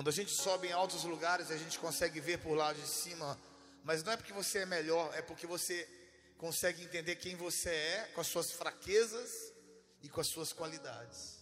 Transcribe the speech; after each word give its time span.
Quando 0.00 0.08
a 0.08 0.12
gente 0.12 0.30
sobe 0.30 0.68
em 0.68 0.72
altos 0.72 1.04
lugares, 1.04 1.50
a 1.50 1.58
gente 1.58 1.78
consegue 1.78 2.20
ver 2.20 2.38
por 2.38 2.54
lá 2.54 2.72
de 2.72 2.86
cima, 2.88 3.38
mas 3.84 4.02
não 4.02 4.12
é 4.12 4.16
porque 4.16 4.32
você 4.32 4.60
é 4.60 4.64
melhor, 4.64 5.12
é 5.14 5.20
porque 5.20 5.46
você 5.46 5.86
consegue 6.38 6.82
entender 6.82 7.16
quem 7.16 7.36
você 7.36 7.68
é, 7.68 8.10
com 8.14 8.22
as 8.22 8.26
suas 8.26 8.50
fraquezas 8.50 9.52
e 10.00 10.08
com 10.08 10.18
as 10.18 10.26
suas 10.26 10.54
qualidades. 10.54 11.38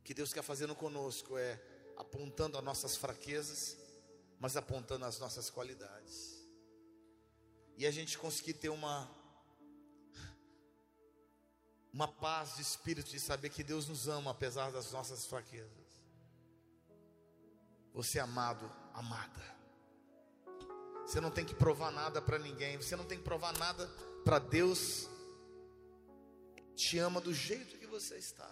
O 0.00 0.02
que 0.02 0.12
Deus 0.12 0.32
quer 0.32 0.42
fazendo 0.42 0.74
conosco 0.74 1.38
é 1.38 1.60
apontando 1.96 2.58
as 2.58 2.64
nossas 2.64 2.96
fraquezas, 2.96 3.76
mas 4.40 4.56
apontando 4.56 5.04
as 5.04 5.20
nossas 5.20 5.48
qualidades. 5.48 6.44
E 7.76 7.86
a 7.86 7.90
gente 7.92 8.18
conseguir 8.18 8.54
ter 8.54 8.68
uma 8.68 9.08
uma 11.92 12.08
paz 12.08 12.56
de 12.56 12.62
espírito 12.62 13.12
de 13.12 13.20
saber 13.20 13.50
que 13.50 13.62
Deus 13.62 13.86
nos 13.86 14.08
ama 14.08 14.32
apesar 14.32 14.72
das 14.72 14.90
nossas 14.90 15.24
fraquezas. 15.24 15.81
Você 17.92 18.18
é 18.18 18.22
amado, 18.22 18.70
amada. 18.94 19.52
Você 21.06 21.20
não 21.20 21.30
tem 21.30 21.44
que 21.44 21.54
provar 21.54 21.90
nada 21.90 22.22
para 22.22 22.38
ninguém, 22.38 22.76
você 22.76 22.96
não 22.96 23.04
tem 23.04 23.18
que 23.18 23.24
provar 23.24 23.56
nada 23.58 23.86
para 24.24 24.38
Deus. 24.38 25.08
Te 26.74 26.98
ama 26.98 27.20
do 27.20 27.34
jeito 27.34 27.78
que 27.78 27.86
você 27.86 28.16
está. 28.16 28.50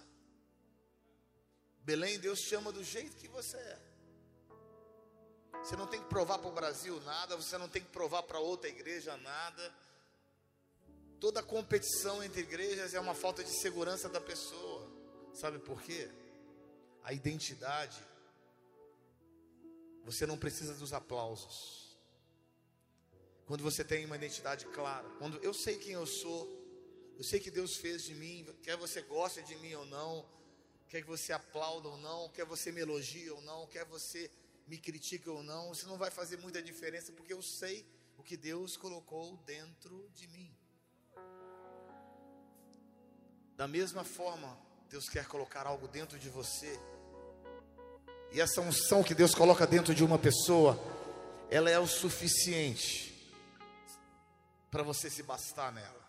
Belém, 1.83 2.19
Deus 2.19 2.41
te 2.41 2.55
ama 2.55 2.71
do 2.71 2.85
jeito 2.85 3.16
que 3.16 3.29
você 3.29 3.57
é. 3.57 3.91
Você 5.63 5.77
não 5.77 5.87
tem 5.87 6.01
que 6.01 6.09
provar 6.09 6.38
para 6.38 6.49
o 6.49 6.52
Brasil 6.52 7.01
nada, 7.02 7.37
você 7.37 7.57
não 7.59 7.69
tem 7.69 7.83
que 7.83 7.91
provar 7.91 8.23
para 8.23 8.38
outra 8.38 8.69
igreja 8.69 9.16
nada. 9.16 9.75
Toda 11.19 11.43
competição 11.43 12.23
entre 12.23 12.41
igrejas 12.41 12.95
é 12.95 13.01
uma 13.01 13.15
falta 13.15 13.45
de 13.45 13.51
segurança 13.61 14.09
da 14.09 14.21
pessoa. 14.21 14.91
Sabe 15.35 15.59
por 15.59 15.83
quê? 15.83 16.11
A 17.02 17.13
identidade. 17.13 18.10
Você 20.11 20.27
não 20.27 20.37
precisa 20.37 20.75
dos 20.75 20.93
aplausos. 20.93 21.97
Quando 23.47 23.63
você 23.63 23.85
tem 23.85 24.05
uma 24.05 24.17
identidade 24.17 24.67
clara, 24.67 25.09
quando 25.21 25.39
eu 25.39 25.55
sei 25.55 25.79
quem 25.79 25.93
eu 25.93 26.05
sou, 26.05 26.49
eu 27.17 27.23
sei 27.23 27.39
que 27.39 27.49
Deus 27.49 27.77
fez 27.77 28.02
de 28.02 28.15
mim, 28.15 28.45
quer 28.61 28.77
você 28.77 29.02
goste 29.02 29.41
de 29.45 29.55
mim 29.57 29.73
ou 29.75 29.87
não, 29.87 30.29
quer 30.89 31.02
que 31.02 31.07
você 31.07 31.33
aplauda 31.33 31.89
ou 31.89 31.97
não, 31.99 32.29
quer 32.30 32.45
você 32.45 32.73
me 32.73 32.80
elogie 32.80 33.30
ou 33.30 33.41
não, 33.43 33.69
quer 33.69 33.85
você 33.85 34.29
me 34.67 34.79
critique 34.79 35.29
ou 35.29 35.45
não, 35.45 35.71
isso 35.71 35.87
não 35.87 35.97
vai 35.97 36.11
fazer 36.11 36.39
muita 36.39 36.61
diferença, 36.61 37.13
porque 37.13 37.33
eu 37.33 37.41
sei 37.41 37.87
o 38.19 38.23
que 38.24 38.37
Deus 38.37 38.77
colocou 38.77 39.37
dentro 39.39 40.11
de 40.13 40.27
mim. 40.27 40.52
Da 43.57 43.69
mesma 43.69 44.02
forma, 44.02 44.59
Deus 44.89 45.09
quer 45.09 45.27
colocar 45.29 45.69
algo 45.69 45.87
dentro 45.87 46.19
de 46.19 46.29
você. 46.29 46.77
E 48.33 48.41
essa 48.41 48.61
unção 48.61 49.03
que 49.03 49.15
Deus 49.15 49.35
coloca 49.35 49.67
dentro 49.67 49.95
de 49.95 50.05
uma 50.05 50.19
pessoa, 50.19 50.79
ela 51.51 51.69
é 51.69 51.79
o 51.79 51.87
suficiente 51.87 53.11
para 54.71 54.83
você 54.83 55.11
se 55.11 55.23
bastar 55.23 55.73
nela. 55.73 56.01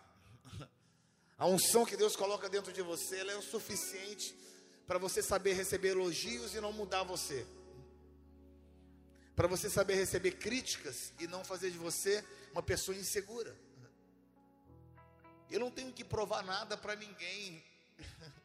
A 1.36 1.46
unção 1.46 1.84
que 1.84 1.96
Deus 1.96 2.14
coloca 2.14 2.48
dentro 2.48 2.72
de 2.72 2.80
você, 2.82 3.18
ela 3.18 3.32
é 3.32 3.36
o 3.36 3.42
suficiente 3.42 4.32
para 4.86 4.98
você 4.98 5.20
saber 5.20 5.54
receber 5.54 5.88
elogios 5.88 6.54
e 6.54 6.60
não 6.60 6.72
mudar 6.72 7.02
você. 7.02 7.44
Para 9.34 9.48
você 9.48 9.68
saber 9.68 9.94
receber 9.94 10.32
críticas 10.32 11.12
e 11.18 11.26
não 11.26 11.44
fazer 11.44 11.72
de 11.72 11.78
você 11.78 12.24
uma 12.52 12.62
pessoa 12.62 12.96
insegura. 12.96 13.56
Eu 15.50 15.58
não 15.58 15.70
tenho 15.70 15.92
que 15.92 16.04
provar 16.04 16.44
nada 16.44 16.76
para 16.76 16.94
ninguém. 16.94 17.64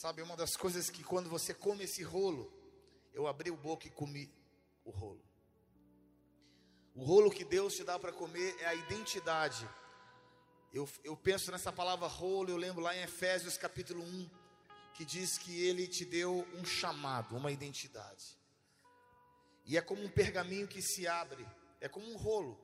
Sabe, 0.00 0.22
uma 0.22 0.36
das 0.36 0.56
coisas 0.56 0.88
que 0.88 1.02
quando 1.02 1.28
você 1.28 1.52
come 1.52 1.82
esse 1.82 2.04
rolo, 2.04 2.52
eu 3.12 3.26
abri 3.26 3.50
o 3.50 3.56
boca 3.56 3.88
e 3.88 3.90
comi 3.90 4.32
o 4.84 4.90
rolo. 4.90 5.20
O 6.94 7.02
rolo 7.02 7.32
que 7.32 7.44
Deus 7.44 7.74
te 7.74 7.82
dá 7.82 7.98
para 7.98 8.12
comer 8.12 8.54
é 8.60 8.66
a 8.66 8.74
identidade. 8.76 9.68
Eu, 10.72 10.88
eu 11.02 11.16
penso 11.16 11.50
nessa 11.50 11.72
palavra 11.72 12.06
rolo, 12.06 12.48
eu 12.48 12.56
lembro 12.56 12.80
lá 12.80 12.96
em 12.96 13.02
Efésios 13.02 13.56
capítulo 13.56 14.04
1, 14.04 14.30
que 14.94 15.04
diz 15.04 15.36
que 15.36 15.64
ele 15.64 15.88
te 15.88 16.04
deu 16.04 16.46
um 16.54 16.64
chamado, 16.64 17.36
uma 17.36 17.50
identidade. 17.50 18.38
E 19.66 19.76
é 19.76 19.80
como 19.80 20.04
um 20.04 20.08
pergaminho 20.08 20.68
que 20.68 20.80
se 20.80 21.08
abre, 21.08 21.44
é 21.80 21.88
como 21.88 22.08
um 22.08 22.16
rolo. 22.16 22.56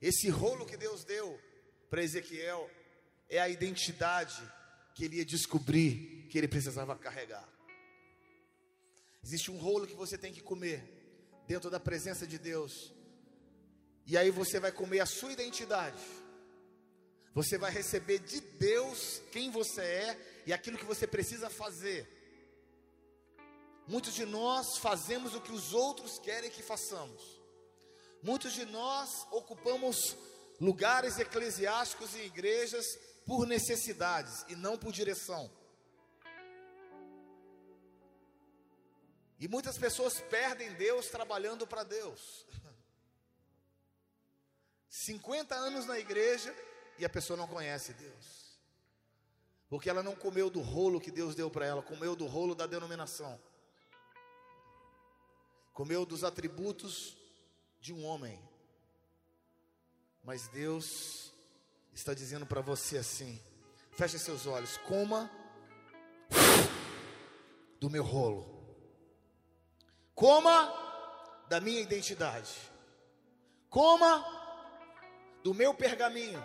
Esse 0.00 0.28
rolo 0.28 0.66
que 0.66 0.76
Deus 0.76 1.04
deu 1.04 1.40
para 1.88 2.02
Ezequiel 2.02 2.68
é 3.28 3.38
a 3.38 3.48
identidade 3.48 4.42
que 4.96 5.04
ele 5.04 5.18
ia 5.18 5.24
descobrir 5.24 6.21
que 6.32 6.38
ele 6.38 6.48
precisava 6.48 6.96
carregar. 6.96 7.46
Existe 9.22 9.50
um 9.50 9.58
rolo 9.58 9.86
que 9.86 9.92
você 9.92 10.16
tem 10.16 10.32
que 10.32 10.40
comer 10.40 10.82
dentro 11.46 11.68
da 11.68 11.78
presença 11.78 12.26
de 12.26 12.38
Deus. 12.38 12.90
E 14.06 14.16
aí 14.16 14.30
você 14.30 14.58
vai 14.58 14.72
comer 14.72 15.00
a 15.00 15.04
sua 15.04 15.30
identidade. 15.30 16.02
Você 17.34 17.58
vai 17.58 17.70
receber 17.70 18.18
de 18.20 18.40
Deus 18.40 19.20
quem 19.30 19.50
você 19.50 19.82
é 19.82 20.42
e 20.46 20.54
aquilo 20.54 20.78
que 20.78 20.86
você 20.86 21.06
precisa 21.06 21.50
fazer. 21.50 22.08
Muitos 23.86 24.14
de 24.14 24.24
nós 24.24 24.78
fazemos 24.78 25.34
o 25.34 25.40
que 25.42 25.52
os 25.52 25.74
outros 25.74 26.18
querem 26.18 26.50
que 26.50 26.62
façamos. 26.62 27.42
Muitos 28.22 28.54
de 28.54 28.64
nós 28.64 29.26
ocupamos 29.30 30.16
lugares 30.58 31.18
eclesiásticos 31.18 32.14
e 32.14 32.20
igrejas 32.20 32.86
por 33.26 33.46
necessidades 33.46 34.46
e 34.48 34.56
não 34.56 34.78
por 34.78 34.92
direção. 34.92 35.60
E 39.42 39.48
muitas 39.48 39.76
pessoas 39.76 40.20
perdem 40.20 40.72
Deus 40.74 41.08
trabalhando 41.08 41.66
para 41.66 41.82
Deus. 41.82 42.46
50 44.88 45.52
anos 45.52 45.84
na 45.84 45.98
igreja 45.98 46.54
e 46.96 47.04
a 47.04 47.08
pessoa 47.08 47.36
não 47.36 47.48
conhece 47.48 47.92
Deus. 47.94 48.56
Porque 49.68 49.90
ela 49.90 50.00
não 50.00 50.14
comeu 50.14 50.48
do 50.48 50.60
rolo 50.60 51.00
que 51.00 51.10
Deus 51.10 51.34
deu 51.34 51.50
para 51.50 51.66
ela, 51.66 51.82
comeu 51.82 52.14
do 52.14 52.24
rolo 52.24 52.54
da 52.54 52.68
denominação. 52.68 53.36
Comeu 55.72 56.06
dos 56.06 56.22
atributos 56.22 57.16
de 57.80 57.92
um 57.92 58.04
homem. 58.04 58.40
Mas 60.22 60.46
Deus 60.46 61.32
está 61.92 62.14
dizendo 62.14 62.46
para 62.46 62.60
você 62.60 62.98
assim: 62.98 63.42
feche 63.90 64.20
seus 64.20 64.46
olhos, 64.46 64.76
coma 64.76 65.28
do 67.80 67.90
meu 67.90 68.04
rolo, 68.04 68.61
coma 70.14 70.72
da 71.48 71.60
minha 71.60 71.80
identidade, 71.80 72.50
coma 73.68 74.24
do 75.42 75.52
meu 75.54 75.74
pergaminho. 75.74 76.42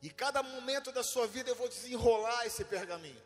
E 0.00 0.10
cada 0.10 0.42
momento 0.42 0.92
da 0.92 1.02
sua 1.02 1.26
vida 1.26 1.50
eu 1.50 1.54
vou 1.54 1.68
desenrolar 1.68 2.46
esse 2.46 2.64
pergaminho. 2.64 3.22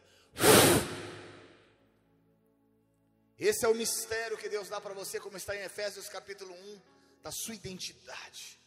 Esse 3.39 3.65
é 3.65 3.69
o 3.69 3.75
mistério 3.75 4.37
que 4.37 4.49
Deus 4.49 4.69
dá 4.69 4.81
para 4.81 4.95
você, 4.95 5.21
como 5.21 5.37
está 5.37 5.55
em 5.55 5.61
Efésios 5.61 6.09
capítulo 6.09 6.53
1, 6.53 6.81
da 7.23 7.31
sua 7.31 7.55
identidade. 7.55 8.61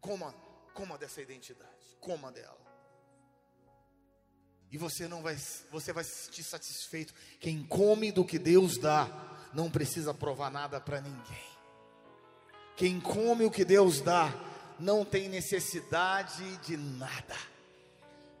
Coma, 0.00 0.32
coma 0.74 0.98
dessa 0.98 1.20
identidade, 1.20 1.96
coma 2.00 2.32
dela. 2.32 2.67
E 4.70 4.76
você 4.76 5.08
não 5.08 5.22
vai, 5.22 5.36
você 5.70 5.92
vai 5.92 6.04
se 6.04 6.26
sentir 6.26 6.42
satisfeito. 6.42 7.14
Quem 7.40 7.64
come 7.64 8.12
do 8.12 8.24
que 8.24 8.38
Deus 8.38 8.76
dá, 8.76 9.08
não 9.54 9.70
precisa 9.70 10.12
provar 10.12 10.50
nada 10.50 10.80
para 10.80 11.00
ninguém. 11.00 11.48
Quem 12.76 13.00
come 13.00 13.44
o 13.44 13.50
que 13.50 13.64
Deus 13.64 14.00
dá, 14.00 14.32
não 14.78 15.04
tem 15.04 15.28
necessidade 15.28 16.56
de 16.58 16.76
nada. 16.76 17.36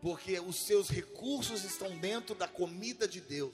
Porque 0.00 0.38
os 0.38 0.66
seus 0.66 0.88
recursos 0.88 1.64
estão 1.64 1.96
dentro 1.98 2.34
da 2.34 2.46
comida 2.46 3.08
de 3.08 3.20
Deus. 3.20 3.52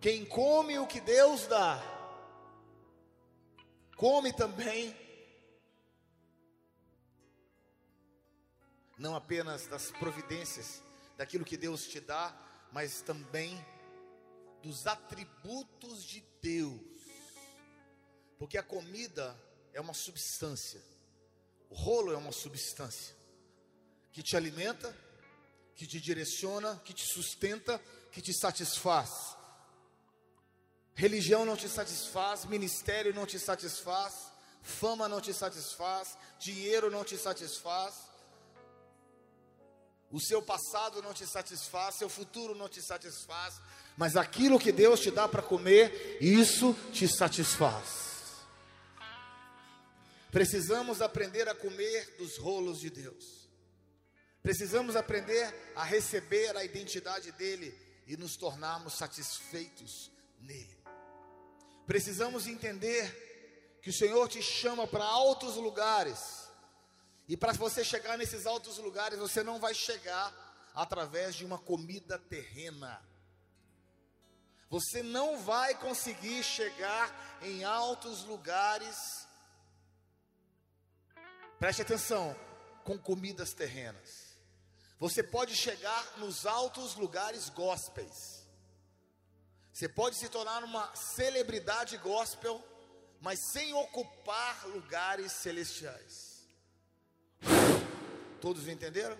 Quem 0.00 0.24
come 0.24 0.78
o 0.78 0.86
que 0.86 1.00
Deus 1.00 1.46
dá, 1.48 1.82
come 3.96 4.32
também, 4.32 4.96
não 8.98 9.14
apenas 9.14 9.66
das 9.66 9.90
providências, 9.92 10.82
daquilo 11.16 11.44
que 11.44 11.56
Deus 11.56 11.86
te 11.86 12.00
dá, 12.00 12.36
mas 12.72 13.00
também 13.00 13.64
dos 14.62 14.86
atributos 14.86 16.04
de 16.04 16.20
Deus, 16.42 16.80
porque 18.38 18.58
a 18.58 18.62
comida 18.62 19.38
é 19.72 19.80
uma 19.80 19.94
substância, 19.94 20.82
o 21.70 21.74
rolo 21.74 22.12
é 22.12 22.16
uma 22.16 22.32
substância 22.32 23.16
que 24.12 24.22
te 24.22 24.36
alimenta, 24.36 24.94
que 25.76 25.86
te 25.86 26.00
direciona, 26.00 26.80
que 26.84 26.92
te 26.92 27.06
sustenta, 27.06 27.80
que 28.10 28.20
te 28.20 28.34
satisfaz. 28.34 29.36
Religião 30.94 31.44
não 31.44 31.56
te 31.56 31.68
satisfaz, 31.68 32.44
ministério 32.44 33.14
não 33.14 33.24
te 33.24 33.38
satisfaz, 33.38 34.32
fama 34.60 35.08
não 35.08 35.20
te 35.20 35.32
satisfaz, 35.32 36.18
dinheiro 36.40 36.90
não 36.90 37.04
te 37.04 37.16
satisfaz. 37.16 38.07
O 40.10 40.20
seu 40.20 40.40
passado 40.40 41.02
não 41.02 41.12
te 41.12 41.26
satisfaz, 41.26 41.96
seu 41.96 42.08
futuro 42.08 42.54
não 42.54 42.68
te 42.68 42.80
satisfaz, 42.80 43.60
mas 43.96 44.16
aquilo 44.16 44.58
que 44.58 44.72
Deus 44.72 45.00
te 45.00 45.10
dá 45.10 45.28
para 45.28 45.42
comer, 45.42 46.18
isso 46.20 46.74
te 46.92 47.06
satisfaz. 47.06 48.08
Precisamos 50.30 51.02
aprender 51.02 51.48
a 51.48 51.54
comer 51.54 52.16
dos 52.16 52.38
rolos 52.38 52.80
de 52.80 52.90
Deus. 52.90 53.48
Precisamos 54.42 54.96
aprender 54.96 55.72
a 55.74 55.84
receber 55.84 56.56
a 56.56 56.64
identidade 56.64 57.32
dele 57.32 57.76
e 58.06 58.16
nos 58.16 58.36
tornarmos 58.36 58.94
satisfeitos 58.94 60.10
nele. 60.40 60.78
Precisamos 61.86 62.46
entender 62.46 63.78
que 63.82 63.90
o 63.90 63.92
Senhor 63.92 64.28
te 64.28 64.42
chama 64.42 64.86
para 64.86 65.04
altos 65.04 65.56
lugares. 65.56 66.47
E 67.28 67.36
para 67.36 67.52
você 67.52 67.84
chegar 67.84 68.16
nesses 68.16 68.46
altos 68.46 68.78
lugares, 68.78 69.18
você 69.18 69.42
não 69.42 69.60
vai 69.60 69.74
chegar 69.74 70.32
através 70.74 71.34
de 71.34 71.44
uma 71.44 71.58
comida 71.58 72.18
terrena. 72.18 73.02
Você 74.70 75.02
não 75.02 75.38
vai 75.38 75.74
conseguir 75.74 76.42
chegar 76.42 77.38
em 77.42 77.64
altos 77.64 78.24
lugares 78.24 79.28
Preste 81.58 81.82
atenção, 81.82 82.36
com 82.84 82.96
comidas 82.96 83.52
terrenas. 83.52 84.38
Você 85.00 85.24
pode 85.24 85.56
chegar 85.56 86.18
nos 86.18 86.46
altos 86.46 86.94
lugares 86.94 87.48
gospels. 87.48 88.46
Você 89.72 89.88
pode 89.88 90.16
se 90.16 90.28
tornar 90.28 90.62
uma 90.62 90.94
celebridade 90.94 91.96
gospel, 91.98 92.62
mas 93.20 93.40
sem 93.52 93.74
ocupar 93.74 94.68
lugares 94.68 95.32
celestiais. 95.32 96.27
Todos 98.40 98.68
entenderam? 98.68 99.18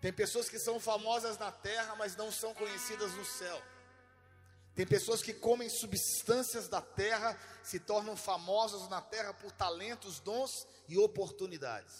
Tem 0.00 0.12
pessoas 0.12 0.48
que 0.48 0.58
são 0.58 0.78
famosas 0.78 1.38
na 1.38 1.50
terra, 1.50 1.94
mas 1.96 2.16
não 2.16 2.30
são 2.30 2.54
conhecidas 2.54 3.12
no 3.14 3.24
céu. 3.24 3.62
Tem 4.74 4.86
pessoas 4.86 5.22
que 5.22 5.32
comem 5.32 5.70
substâncias 5.70 6.68
da 6.68 6.82
terra, 6.82 7.38
se 7.62 7.80
tornam 7.80 8.14
famosos 8.14 8.88
na 8.88 9.00
terra 9.00 9.32
por 9.32 9.50
talentos, 9.50 10.20
dons 10.20 10.50
e 10.86 10.98
oportunidades. 10.98 11.94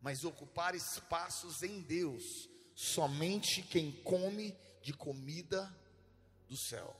Mas 0.00 0.22
ocupar 0.22 0.76
espaços 0.76 1.62
em 1.62 1.80
Deus, 1.80 2.22
somente 2.76 3.60
quem 3.62 3.90
come 4.02 4.56
de 4.80 4.92
comida 4.92 5.76
do 6.48 6.56
céu. 6.56 6.94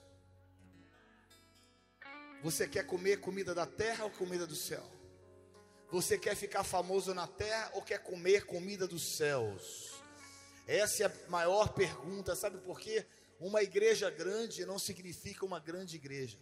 Você 2.42 2.68
quer 2.68 2.84
comer 2.84 3.20
comida 3.20 3.54
da 3.54 3.64
terra 3.64 4.04
ou 4.04 4.10
comida 4.10 4.46
do 4.46 4.56
céu? 4.56 4.97
Você 5.90 6.18
quer 6.18 6.36
ficar 6.36 6.64
famoso 6.64 7.14
na 7.14 7.26
terra 7.26 7.70
ou 7.74 7.82
quer 7.82 8.02
comer 8.02 8.44
comida 8.44 8.86
dos 8.86 9.16
céus? 9.16 9.94
Essa 10.66 11.04
é 11.04 11.06
a 11.06 11.30
maior 11.30 11.70
pergunta, 11.70 12.36
sabe 12.36 12.58
por 12.58 12.78
quê? 12.78 13.06
Uma 13.40 13.62
igreja 13.62 14.10
grande 14.10 14.66
não 14.66 14.78
significa 14.78 15.46
uma 15.46 15.58
grande 15.58 15.96
igreja. 15.96 16.38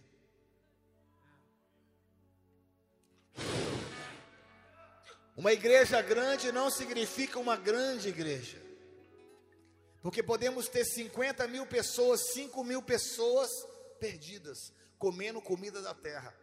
Uma 5.37 5.53
igreja 5.53 6.01
grande 6.01 6.51
não 6.51 6.69
significa 6.69 7.39
uma 7.39 7.55
grande 7.55 8.09
igreja. 8.09 8.61
Porque 10.01 10.23
podemos 10.23 10.67
ter 10.67 10.83
50 10.83 11.47
mil 11.47 11.65
pessoas, 11.65 12.33
5 12.33 12.63
mil 12.63 12.81
pessoas 12.81 13.49
perdidas, 13.99 14.73
comendo 14.97 15.41
comida 15.41 15.81
da 15.81 15.93
terra. 15.93 16.35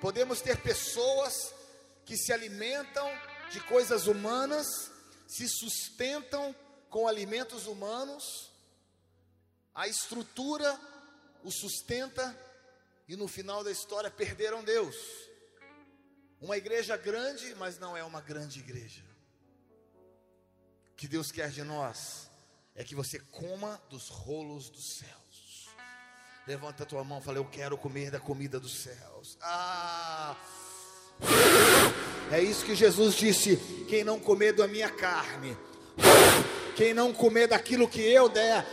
Podemos 0.00 0.40
ter 0.40 0.60
pessoas 0.62 1.52
que 2.04 2.16
se 2.16 2.32
alimentam 2.32 3.06
de 3.50 3.60
coisas 3.60 4.06
humanas, 4.06 4.66
se 5.26 5.48
sustentam 5.48 6.54
com 6.88 7.06
alimentos 7.06 7.66
humanos, 7.66 8.50
a 9.74 9.86
estrutura 9.86 10.78
o 11.44 11.50
sustenta 11.50 12.36
e 13.06 13.16
no 13.16 13.28
final 13.28 13.62
da 13.64 13.70
história 13.70 14.10
perderam 14.10 14.62
Deus. 14.62 14.96
Uma 16.40 16.56
igreja 16.56 16.96
grande, 16.96 17.54
mas 17.56 17.78
não 17.78 17.96
é 17.96 18.04
uma 18.04 18.20
grande 18.20 18.60
igreja. 18.60 19.04
O 20.92 20.96
que 20.96 21.08
Deus 21.08 21.30
quer 21.30 21.50
de 21.50 21.62
nós 21.62 22.30
é 22.74 22.84
que 22.84 22.94
você 22.94 23.18
coma 23.18 23.80
dos 23.88 24.08
rolos 24.08 24.68
dos 24.68 24.98
céus. 24.98 25.27
Levanta 26.48 26.82
a 26.82 26.86
tua 26.86 27.04
mão 27.04 27.20
fala: 27.20 27.38
Eu 27.38 27.44
quero 27.44 27.78
comer 27.78 28.10
da 28.10 28.18
comida 28.18 28.58
dos 28.58 28.74
céus. 28.82 29.38
Ah! 29.40 30.34
É 32.32 32.42
isso 32.42 32.64
que 32.64 32.74
Jesus 32.74 33.14
disse: 33.14 33.56
Quem 33.88 34.02
não 34.02 34.18
comer 34.18 34.52
da 34.52 34.66
minha 34.66 34.90
carne 34.90 35.56
quem 36.78 36.94
não 36.94 37.12
comer 37.12 37.48
daquilo 37.48 37.88
que 37.88 38.00
eu 38.00 38.28
der, 38.28 38.64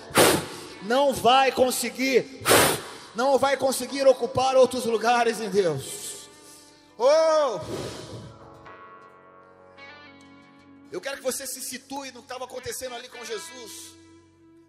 não 0.84 1.12
vai 1.12 1.52
conseguir, 1.52 2.44
não 3.16 3.40
vai 3.40 3.58
conseguir 3.58 4.06
ocupar 4.06 4.56
outros 4.56 4.86
lugares 4.86 5.42
em 5.42 5.50
Deus. 5.50 6.30
Oh! 7.00 7.60
Eu 10.92 11.02
quero 11.02 11.18
que 11.18 11.24
você 11.24 11.48
se 11.48 11.62
situe 11.62 12.12
no 12.12 12.20
que 12.20 12.26
estava 12.26 12.46
acontecendo 12.46 12.94
ali 12.94 13.10
com 13.10 13.26
Jesus. 13.26 13.96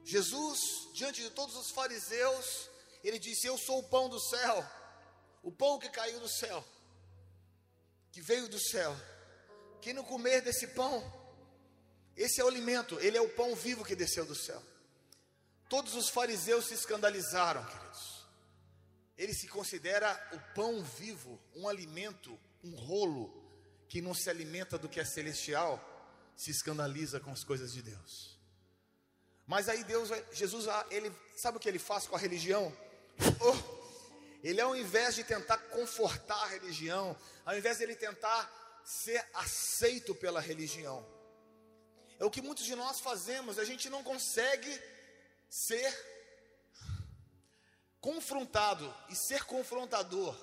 Jesus, 0.03 0.89
diante 0.95 1.21
de 1.21 1.29
todos 1.29 1.55
os 1.57 1.71
fariseus, 1.71 2.71
ele 3.09 3.19
disse: 3.19 3.47
Eu 3.47 3.57
sou 3.59 3.79
o 3.81 3.89
pão 3.89 4.09
do 4.09 4.21
céu, 4.21 4.65
o 5.43 5.53
pão 5.53 5.79
que 5.79 5.89
caiu 5.89 6.19
do 6.21 6.29
céu, 6.29 6.65
que 8.13 8.21
veio 8.21 8.49
do 8.49 8.59
céu. 8.59 8.97
Quem 9.81 9.93
não 9.93 10.03
comer 10.03 10.41
desse 10.41 10.67
pão, 10.69 11.05
esse 12.17 12.41
é 12.41 12.45
o 12.45 12.49
alimento, 12.49 12.99
ele 13.01 13.17
é 13.17 13.21
o 13.21 13.29
pão 13.29 13.55
vivo 13.55 13.85
que 13.85 13.95
desceu 13.95 14.25
do 14.25 14.35
céu. 14.35 14.63
Todos 15.69 15.95
os 15.95 16.09
fariseus 16.09 16.67
se 16.67 16.75
escandalizaram, 16.75 17.65
queridos. 17.65 18.27
Ele 19.17 19.33
se 19.33 19.49
considera 19.49 20.13
o 20.33 20.55
pão 20.55 20.83
vivo, 20.83 21.41
um 21.55 21.69
alimento, 21.69 22.39
um 22.63 22.75
rolo 22.75 23.45
que 23.89 24.01
não 24.01 24.15
se 24.15 24.29
alimenta 24.29 24.77
do 24.79 24.89
que 24.89 25.01
é 25.01 25.05
celestial, 25.05 25.81
se 26.37 26.51
escandaliza 26.51 27.19
com 27.21 27.31
as 27.31 27.43
coisas 27.43 27.73
de 27.73 27.83
Deus. 27.83 28.39
Mas 29.47 29.69
aí 29.69 29.85
Deus, 29.85 30.11
Jesus, 30.33 30.67
ah, 30.69 30.87
ele 30.91 31.13
sabe 31.37 31.57
o 31.57 31.61
que 31.61 31.69
ele 31.69 31.79
faz 31.79 32.07
com 32.07 32.17
a 32.17 32.19
religião? 32.19 32.77
Oh, 33.41 34.39
ele 34.43 34.61
ao 34.61 34.77
invés 34.77 35.15
de 35.15 35.25
tentar 35.25 35.59
confortar 35.59 36.43
a 36.43 36.47
religião, 36.47 37.17
ao 37.45 37.57
invés 37.57 37.79
de 37.79 37.85
ele 37.85 37.97
tentar 37.97 38.83
ser 38.85 39.25
aceito 39.35 40.15
pela 40.15 40.41
religião, 40.41 41.05
é 42.19 42.25
o 42.25 42.31
que 42.31 42.41
muitos 42.41 42.65
de 42.65 42.75
nós 42.75 43.01
fazemos, 43.01 43.59
a 43.59 43.65
gente 43.65 43.91
não 43.91 44.03
consegue 44.03 44.81
ser 45.49 45.93
confrontado 48.01 48.95
e 49.09 49.17
ser 49.17 49.45
confrontador. 49.45 50.35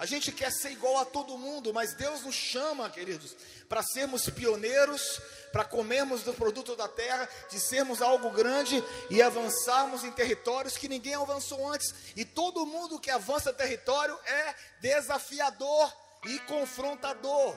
A 0.00 0.06
gente 0.06 0.32
quer 0.32 0.50
ser 0.50 0.70
igual 0.70 0.96
a 0.96 1.04
todo 1.04 1.36
mundo, 1.36 1.74
mas 1.74 1.92
Deus 1.92 2.22
nos 2.22 2.34
chama, 2.34 2.88
queridos, 2.88 3.36
para 3.68 3.82
sermos 3.82 4.30
pioneiros, 4.30 5.20
para 5.52 5.62
comermos 5.62 6.22
do 6.22 6.32
produto 6.32 6.74
da 6.74 6.88
terra, 6.88 7.28
de 7.50 7.60
sermos 7.60 8.00
algo 8.00 8.30
grande 8.30 8.82
e 9.10 9.20
avançarmos 9.20 10.02
em 10.02 10.10
territórios 10.10 10.78
que 10.78 10.88
ninguém 10.88 11.14
avançou 11.14 11.70
antes. 11.70 11.94
E 12.16 12.24
todo 12.24 12.64
mundo 12.64 12.98
que 12.98 13.10
avança 13.10 13.52
território 13.52 14.18
é 14.24 14.54
desafiador 14.80 15.94
e 16.24 16.38
confrontador. 16.40 17.54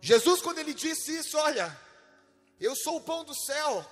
Jesus, 0.00 0.40
quando 0.40 0.60
ele 0.60 0.72
disse 0.72 1.14
isso, 1.14 1.36
olha, 1.36 1.78
eu 2.58 2.74
sou 2.74 2.96
o 2.96 3.02
pão 3.02 3.22
do 3.22 3.34
céu, 3.34 3.84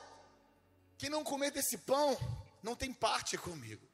quem 0.97 1.11
não 1.11 1.23
comer 1.23 1.51
desse 1.51 1.77
pão 1.77 2.17
não 2.63 2.75
tem 2.75 2.95
parte 2.95 3.37
comigo. 3.37 3.87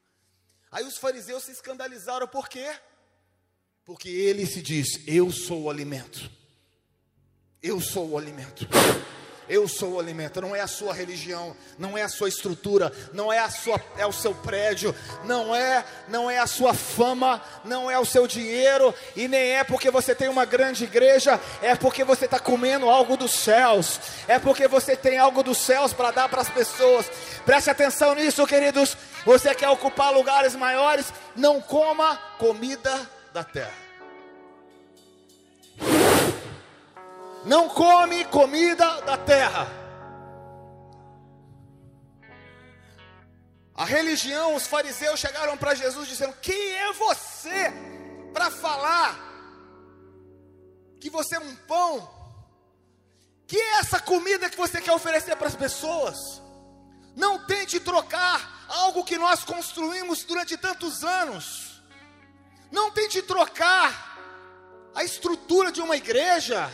Aí 0.73 0.83
os 0.83 0.97
fariseus 0.97 1.43
se 1.43 1.51
escandalizaram, 1.51 2.27
por 2.27 2.49
quê? 2.49 2.67
Porque 3.85 4.09
ele 4.09 4.43
se 4.47 4.59
diz: 4.59 5.01
Eu 5.05 5.31
sou 5.31 5.61
o 5.61 5.69
alimento, 5.69 6.29
eu 7.61 7.79
sou 7.79 8.09
o 8.09 8.17
alimento. 8.17 8.67
Eu 9.49 9.67
sou 9.67 9.93
o 9.93 9.99
alimento, 9.99 10.39
não 10.39 10.55
é 10.55 10.61
a 10.61 10.67
sua 10.67 10.93
religião, 10.93 11.55
não 11.77 11.97
é 11.97 12.01
a 12.01 12.07
sua 12.07 12.29
estrutura, 12.29 12.93
não 13.11 13.31
é 13.31 13.39
a 13.39 13.49
sua 13.49 13.79
é 13.97 14.05
o 14.05 14.11
seu 14.11 14.33
prédio, 14.33 14.95
não 15.25 15.53
é, 15.53 15.83
não 16.07 16.31
é 16.31 16.39
a 16.39 16.47
sua 16.47 16.73
fama, 16.73 17.43
não 17.65 17.91
é 17.91 17.99
o 17.99 18.05
seu 18.05 18.25
dinheiro 18.25 18.95
e 19.17 19.27
nem 19.27 19.57
é 19.57 19.63
porque 19.65 19.91
você 19.91 20.15
tem 20.15 20.29
uma 20.29 20.45
grande 20.45 20.85
igreja, 20.85 21.39
é 21.61 21.75
porque 21.75 22.05
você 22.05 22.23
está 22.23 22.39
comendo 22.39 22.89
algo 22.89 23.17
dos 23.17 23.31
céus, 23.31 23.99
é 24.29 24.39
porque 24.39 24.65
você 24.65 24.95
tem 24.95 25.17
algo 25.17 25.43
dos 25.43 25.57
céus 25.57 25.91
para 25.91 26.11
dar 26.11 26.29
para 26.29 26.41
as 26.41 26.49
pessoas. 26.49 27.05
Preste 27.45 27.69
atenção 27.69 28.15
nisso, 28.15 28.47
queridos. 28.47 28.95
Você 29.25 29.55
quer 29.55 29.69
ocupar 29.69 30.13
lugares 30.13 30.55
maiores? 30.55 31.13
Não 31.35 31.61
coma 31.61 32.17
comida 32.37 33.09
da 33.33 33.43
terra. 33.43 33.83
não 37.45 37.67
come 37.69 38.25
comida 38.25 39.01
da 39.01 39.17
terra. 39.17 39.67
A 43.75 43.85
religião, 43.85 44.55
os 44.55 44.67
fariseus 44.67 45.19
chegaram 45.19 45.57
para 45.57 45.75
Jesus 45.75 46.07
dizendo: 46.07 46.33
Quem 46.41 46.73
é 46.75 46.93
você 46.93 47.73
para 48.31 48.51
falar 48.51 49.19
que 50.99 51.09
você 51.09 51.35
é 51.35 51.39
um 51.39 51.55
pão. 51.55 52.11
Que 53.45 53.57
é 53.59 53.79
essa 53.79 53.99
comida 53.99 54.49
que 54.49 54.57
você 54.57 54.79
quer 54.81 54.93
oferecer 54.93 55.35
para 55.35 55.47
as 55.47 55.55
pessoas? 55.55 56.17
Não 57.15 57.45
tente 57.45 57.79
trocar 57.79 58.52
algo 58.67 59.03
que 59.03 59.17
nós 59.17 59.43
construímos 59.43 60.23
durante 60.23 60.57
tantos 60.57 61.03
anos. 61.03 61.81
Não 62.71 62.91
tente 62.91 63.21
trocar 63.21 64.13
a 64.95 65.03
estrutura 65.03 65.71
de 65.71 65.81
uma 65.81 65.95
igreja, 65.95 66.71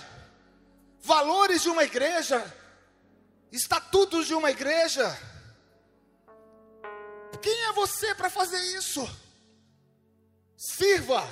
valores 1.02 1.62
de 1.62 1.70
uma 1.70 1.84
igreja, 1.84 2.44
estatutos 3.52 4.28
de 4.28 4.34
uma 4.34 4.52
igreja. 4.52 5.18
Quem 7.42 7.64
é 7.66 7.74
você 7.74 8.14
para 8.16 8.30
fazer 8.30 8.60
isso? 8.78 9.08
Sirva 10.58 11.26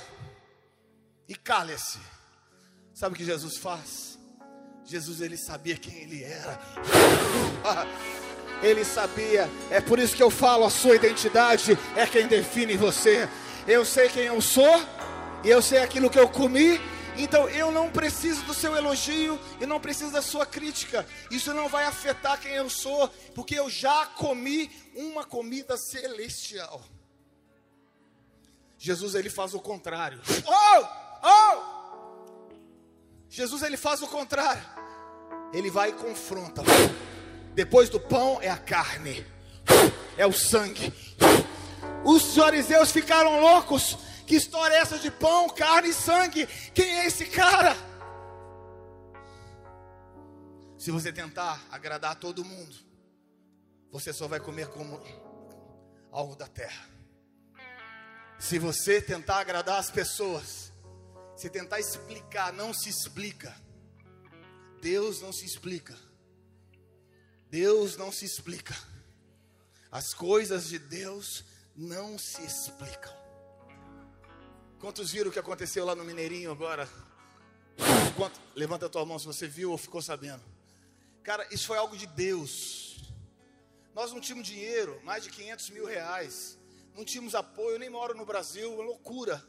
e 1.27 1.35
cale-se. 1.35 1.99
Sabe 2.93 3.13
o 3.13 3.17
que 3.17 3.25
Jesus 3.25 3.57
faz? 3.57 4.17
Jesus 4.85 5.19
ele 5.19 5.37
sabia 5.37 5.77
quem 5.77 5.95
ele 5.97 6.23
era. 6.23 6.59
Ele 8.61 8.83
sabia. 8.83 9.49
É 9.69 9.79
por 9.79 9.99
isso 9.99 10.15
que 10.15 10.23
eu 10.23 10.29
falo, 10.29 10.65
a 10.65 10.69
sua 10.69 10.95
identidade 10.95 11.77
é 11.95 12.05
quem 12.05 12.27
define 12.27 12.75
você. 12.75 13.29
Eu 13.67 13.83
sei 13.83 14.09
quem 14.09 14.23
eu 14.23 14.41
sou, 14.41 14.81
e 15.43 15.49
eu 15.49 15.61
sei 15.61 15.79
aquilo 15.79 16.09
que 16.09 16.19
eu 16.19 16.27
comi, 16.29 16.79
então 17.17 17.49
eu 17.49 17.71
não 17.71 17.89
preciso 17.89 18.43
do 18.43 18.53
seu 18.53 18.75
elogio 18.75 19.39
e 19.59 19.65
não 19.65 19.79
preciso 19.79 20.11
da 20.11 20.21
sua 20.21 20.45
crítica. 20.45 21.05
Isso 21.31 21.53
não 21.53 21.67
vai 21.67 21.85
afetar 21.85 22.39
quem 22.39 22.53
eu 22.53 22.69
sou, 22.69 23.09
porque 23.33 23.55
eu 23.55 23.69
já 23.69 24.05
comi 24.05 24.71
uma 24.95 25.23
comida 25.23 25.77
celestial. 25.77 26.81
Jesus 28.77 29.15
ele 29.15 29.29
faz 29.29 29.53
o 29.53 29.59
contrário. 29.59 30.21
Oh! 30.45 30.85
Oh! 31.27 31.77
Jesus 33.29 33.63
ele 33.63 33.77
faz 33.77 34.01
o 34.01 34.07
contrário. 34.07 34.63
Ele 35.51 35.71
vai 35.71 35.89
e 35.89 35.93
confronta. 35.93 36.61
Depois 37.57 37.89
do 37.89 37.99
pão 37.99 38.39
é 38.39 38.49
a 38.49 38.55
carne, 38.55 39.25
é 40.15 40.27
o 40.27 40.31
sangue. 40.31 40.93
Os 42.05 42.35
fariseus 42.35 42.91
ficaram 42.91 43.39
loucos 43.39 43.97
que 44.27 44.35
história 44.35 44.75
é 44.75 44.77
essa 44.77 44.99
de 44.99 45.09
pão, 45.09 45.49
carne 45.49 45.89
e 45.89 45.93
sangue? 45.93 46.45
Quem 46.71 46.99
é 46.99 47.07
esse 47.07 47.25
cara? 47.25 47.75
Se 50.77 50.91
você 50.91 51.11
tentar 51.11 51.59
agradar 51.71 52.17
todo 52.17 52.45
mundo, 52.45 52.75
você 53.91 54.13
só 54.13 54.27
vai 54.27 54.39
comer 54.39 54.67
como 54.67 55.01
algo 56.11 56.35
da 56.35 56.45
terra. 56.45 56.87
Se 58.37 58.59
você 58.59 59.01
tentar 59.01 59.39
agradar 59.39 59.79
as 59.79 59.89
pessoas, 59.89 60.71
se 61.35 61.49
tentar 61.49 61.79
explicar, 61.79 62.53
não 62.53 62.71
se 62.71 62.87
explica. 62.87 63.51
Deus 64.79 65.23
não 65.23 65.33
se 65.33 65.43
explica. 65.43 65.97
Deus 67.49 67.95
não 67.95 68.11
se 68.11 68.25
explica. 68.25 68.75
As 69.91 70.13
coisas 70.13 70.67
de 70.67 70.77
Deus 70.77 71.45
não 71.75 72.17
se 72.17 72.43
explicam. 72.43 73.15
Quantos 74.79 75.11
viram 75.11 75.29
o 75.29 75.33
que 75.33 75.39
aconteceu 75.39 75.85
lá 75.85 75.95
no 75.95 76.03
Mineirinho 76.03 76.51
agora? 76.51 76.87
Quanto? 78.15 78.39
Levanta 78.55 78.87
a 78.87 78.89
tua 78.89 79.05
mão 79.05 79.17
se 79.17 79.25
você 79.25 79.47
viu 79.47 79.71
ou 79.71 79.77
ficou 79.77 80.01
sabendo. 80.01 80.43
Cara, 81.23 81.47
isso 81.51 81.67
foi 81.67 81.77
algo 81.77 81.97
de 81.97 82.05
Deus. 82.07 83.13
Nós 83.93 84.11
não 84.11 84.19
tínhamos 84.19 84.47
dinheiro, 84.47 85.01
mais 85.03 85.23
de 85.23 85.29
500 85.29 85.69
mil 85.71 85.85
reais. 85.85 86.57
Não 86.95 87.03
tínhamos 87.03 87.35
apoio, 87.35 87.79
nem 87.79 87.89
moro 87.89 88.15
no 88.15 88.25
Brasil, 88.25 88.81
loucura. 88.81 89.43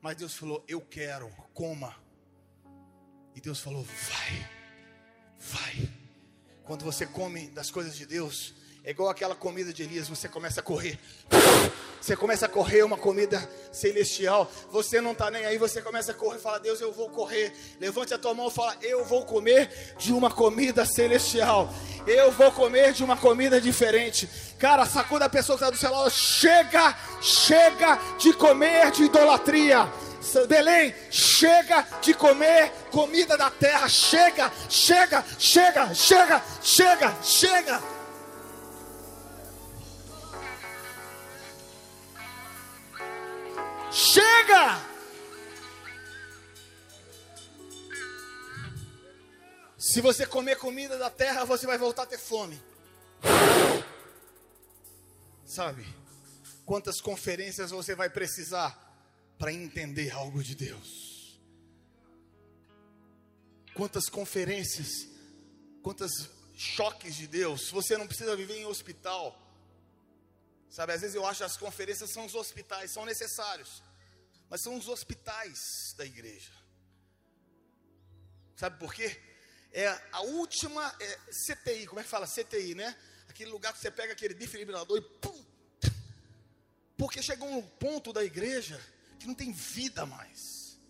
Mas 0.00 0.16
Deus 0.16 0.34
falou: 0.34 0.64
Eu 0.66 0.80
quero, 0.80 1.28
coma. 1.54 1.96
E 3.34 3.40
Deus 3.40 3.60
falou: 3.60 3.82
vai. 3.82 4.59
Quando 6.70 6.84
você 6.84 7.04
come 7.04 7.48
das 7.48 7.68
coisas 7.68 7.96
de 7.96 8.06
Deus, 8.06 8.54
é 8.84 8.92
igual 8.92 9.08
aquela 9.08 9.34
comida 9.34 9.72
de 9.72 9.82
Elias, 9.82 10.06
você 10.06 10.28
começa 10.28 10.60
a 10.60 10.62
correr. 10.62 11.00
Você 12.00 12.14
começa 12.14 12.46
a 12.46 12.48
correr 12.48 12.84
uma 12.84 12.96
comida 12.96 13.40
celestial. 13.72 14.48
Você 14.70 15.00
não 15.00 15.10
está 15.10 15.32
nem 15.32 15.44
aí, 15.44 15.58
você 15.58 15.82
começa 15.82 16.12
a 16.12 16.14
correr 16.14 16.38
e 16.38 16.40
fala: 16.40 16.60
Deus, 16.60 16.80
eu 16.80 16.92
vou 16.92 17.10
correr. 17.10 17.52
Levante 17.80 18.14
a 18.14 18.18
tua 18.18 18.34
mão 18.34 18.46
e 18.46 18.50
fala: 18.52 18.76
Eu 18.80 19.04
vou 19.04 19.24
comer 19.26 19.96
de 19.98 20.12
uma 20.12 20.30
comida 20.30 20.86
celestial. 20.86 21.74
Eu 22.06 22.30
vou 22.30 22.52
comer 22.52 22.92
de 22.92 23.02
uma 23.02 23.16
comida 23.16 23.60
diferente. 23.60 24.30
Cara, 24.56 24.86
sacuda 24.86 25.24
a 25.24 25.28
pessoa 25.28 25.58
que 25.58 25.64
está 25.64 25.70
do 25.74 25.76
seu 25.76 25.90
lado. 25.90 26.08
Chega, 26.08 26.96
chega 27.20 27.98
de 28.16 28.32
comer 28.32 28.92
de 28.92 29.06
idolatria. 29.06 29.92
Belém, 30.46 30.94
chega 31.10 31.82
de 32.02 32.12
comer 32.12 32.70
comida 32.90 33.36
da 33.36 33.50
terra. 33.50 33.88
Chega, 33.88 34.52
chega, 34.68 35.24
chega, 35.38 35.94
chega, 35.94 36.42
chega, 36.62 37.22
chega. 37.22 37.82
Chega! 43.90 44.90
Se 49.78 50.00
você 50.00 50.26
comer 50.26 50.56
comida 50.56 50.98
da 50.98 51.10
terra, 51.10 51.44
você 51.44 51.66
vai 51.66 51.78
voltar 51.78 52.02
a 52.02 52.06
ter 52.06 52.18
fome. 52.18 52.62
Sabe? 55.44 55.84
Quantas 56.64 57.00
conferências 57.00 57.70
você 57.70 57.94
vai 57.94 58.08
precisar 58.08 58.89
para 59.40 59.52
entender 59.52 60.12
algo 60.12 60.40
de 60.40 60.54
Deus? 60.54 61.40
Quantas 63.74 64.08
conferências, 64.08 65.08
quantos 65.82 66.30
choques 66.54 67.16
de 67.16 67.26
Deus. 67.26 67.70
Você 67.70 67.96
não 67.96 68.06
precisa 68.06 68.36
viver 68.36 68.58
em 68.58 68.66
hospital 68.66 69.50
Sabe, 70.70 70.92
às 70.92 71.00
vezes 71.00 71.16
eu 71.16 71.26
acho 71.26 71.38
que 71.38 71.44
as 71.44 71.56
conferências 71.56 72.12
são 72.12 72.24
os 72.24 72.34
hospitais, 72.36 72.92
são 72.92 73.04
necessários, 73.04 73.82
mas 74.48 74.62
são 74.62 74.76
os 74.76 74.86
hospitais 74.86 75.58
da 75.96 76.06
igreja. 76.06 76.52
Sabe 78.56 78.78
por 78.78 78.94
quê? 78.94 79.20
É 79.72 79.88
a 80.12 80.20
última 80.20 80.94
é, 81.00 81.18
CTI, 81.32 81.86
como 81.88 82.00
é 82.00 82.04
que 82.04 82.08
fala? 82.08 82.26
CTI, 82.26 82.76
né? 82.76 82.96
Aquele 83.28 83.50
lugar 83.50 83.72
que 83.72 83.80
você 83.80 83.90
pega 83.90 84.12
aquele 84.12 84.32
desfibrilador 84.32 84.96
e 84.96 85.00
pum! 85.00 85.44
Porque 86.96 87.20
chegou 87.20 87.48
um 87.48 87.62
ponto 87.62 88.12
da 88.12 88.22
igreja 88.22 88.80
que 89.20 89.26
não 89.26 89.34
tem 89.34 89.52
vida 89.52 90.04
mais. 90.06 90.80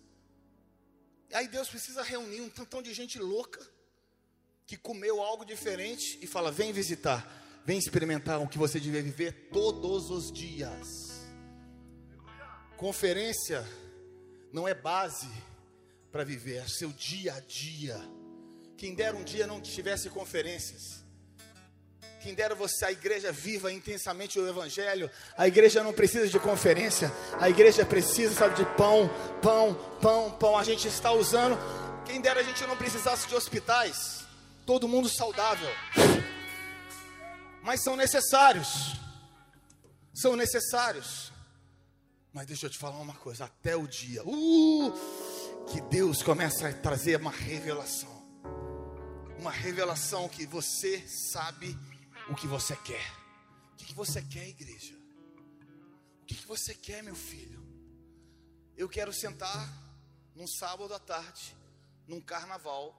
E 1.28 1.34
aí 1.34 1.48
Deus 1.48 1.68
precisa 1.68 2.02
reunir 2.02 2.40
um 2.40 2.48
tantão 2.48 2.80
de 2.80 2.94
gente 2.94 3.18
louca 3.18 3.60
que 4.66 4.76
comeu 4.76 5.20
algo 5.20 5.44
diferente 5.44 6.18
e 6.22 6.26
fala: 6.26 6.50
vem 6.50 6.72
visitar. 6.72 7.38
Vem 7.66 7.78
experimentar 7.78 8.40
o 8.40 8.48
que 8.48 8.56
você 8.56 8.80
deve 8.80 9.02
viver 9.02 9.50
todos 9.52 10.10
os 10.10 10.32
dias. 10.32 11.20
Conferência 12.76 13.66
não 14.50 14.66
é 14.66 14.74
base 14.74 15.28
para 16.10 16.24
viver, 16.24 16.56
é 16.56 16.68
seu 16.68 16.90
dia 16.90 17.34
a 17.34 17.40
dia. 17.40 18.00
Quem 18.76 18.94
dera 18.94 19.14
um 19.14 19.22
dia 19.22 19.46
não 19.46 19.60
tivesse 19.60 20.08
conferências. 20.08 20.99
Quem 22.20 22.34
dera 22.34 22.54
você, 22.54 22.84
a 22.84 22.92
igreja 22.92 23.32
viva 23.32 23.72
intensamente 23.72 24.38
o 24.38 24.46
Evangelho. 24.46 25.10
A 25.36 25.48
igreja 25.48 25.82
não 25.82 25.92
precisa 25.92 26.28
de 26.28 26.38
conferência. 26.38 27.12
A 27.40 27.48
igreja 27.48 27.84
precisa, 27.84 28.34
sabe, 28.34 28.56
de 28.56 28.64
pão, 28.76 29.10
pão, 29.42 29.74
pão, 30.00 30.30
pão. 30.30 30.56
A 30.56 30.64
gente 30.64 30.86
está 30.86 31.12
usando. 31.12 31.58
Quem 32.04 32.20
dera 32.20 32.40
a 32.40 32.44
gente 32.44 32.64
não 32.66 32.76
precisasse 32.76 33.26
de 33.26 33.34
hospitais. 33.34 34.24
Todo 34.66 34.86
mundo 34.86 35.08
saudável 35.08 35.70
mas 37.62 37.82
são 37.82 37.96
necessários. 37.96 38.96
São 40.14 40.36
necessários. 40.36 41.32
Mas 42.32 42.46
deixa 42.46 42.66
eu 42.66 42.70
te 42.70 42.78
falar 42.78 42.98
uma 42.98 43.14
coisa: 43.14 43.44
até 43.44 43.76
o 43.76 43.86
dia 43.86 44.22
uh, 44.24 44.92
que 45.70 45.80
Deus 45.82 46.22
começa 46.22 46.68
a 46.68 46.72
trazer 46.72 47.20
uma 47.20 47.30
revelação, 47.30 48.22
uma 49.38 49.50
revelação 49.50 50.28
que 50.28 50.46
você 50.46 51.04
sabe 51.06 51.76
o 52.28 52.34
que 52.34 52.46
você 52.46 52.76
quer. 52.76 53.12
O 53.72 53.76
que, 53.76 53.94
você 53.94 54.22
quer, 54.22 54.48
igreja? 54.48 54.94
O 56.22 56.26
que, 56.26 56.34
você 56.46 56.74
quer, 56.74 57.02
meu 57.02 57.14
filho? 57.14 57.60
Eu 58.76 58.88
quero 58.88 59.12
sentar 59.12 59.68
num 60.34 60.46
sábado 60.46 60.94
à 60.94 60.98
tarde, 60.98 61.56
num 62.06 62.20
carnaval, 62.20 62.96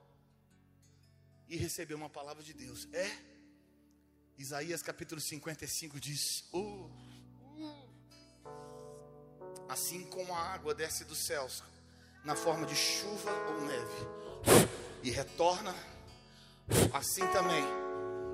e 1.48 1.56
receber 1.56 1.94
uma 1.94 2.10
palavra 2.10 2.44
de 2.44 2.54
Deus. 2.54 2.88
É? 2.94 3.10
Isaías 4.38 4.82
capítulo 4.82 5.22
55 5.22 6.00
diz: 6.00 6.44
uh, 6.54 6.90
Assim 9.70 10.04
como 10.10 10.34
a 10.34 10.40
água 10.40 10.74
desce 10.74 11.06
dos 11.06 11.26
céus, 11.26 11.64
na 12.24 12.36
forma 12.36 12.66
de 12.66 12.76
chuva 12.76 13.32
ou 13.50 13.62
neve, 13.62 14.08
e 15.04 15.10
retorna, 15.10 15.74
assim 16.94 17.26
também 17.28 17.91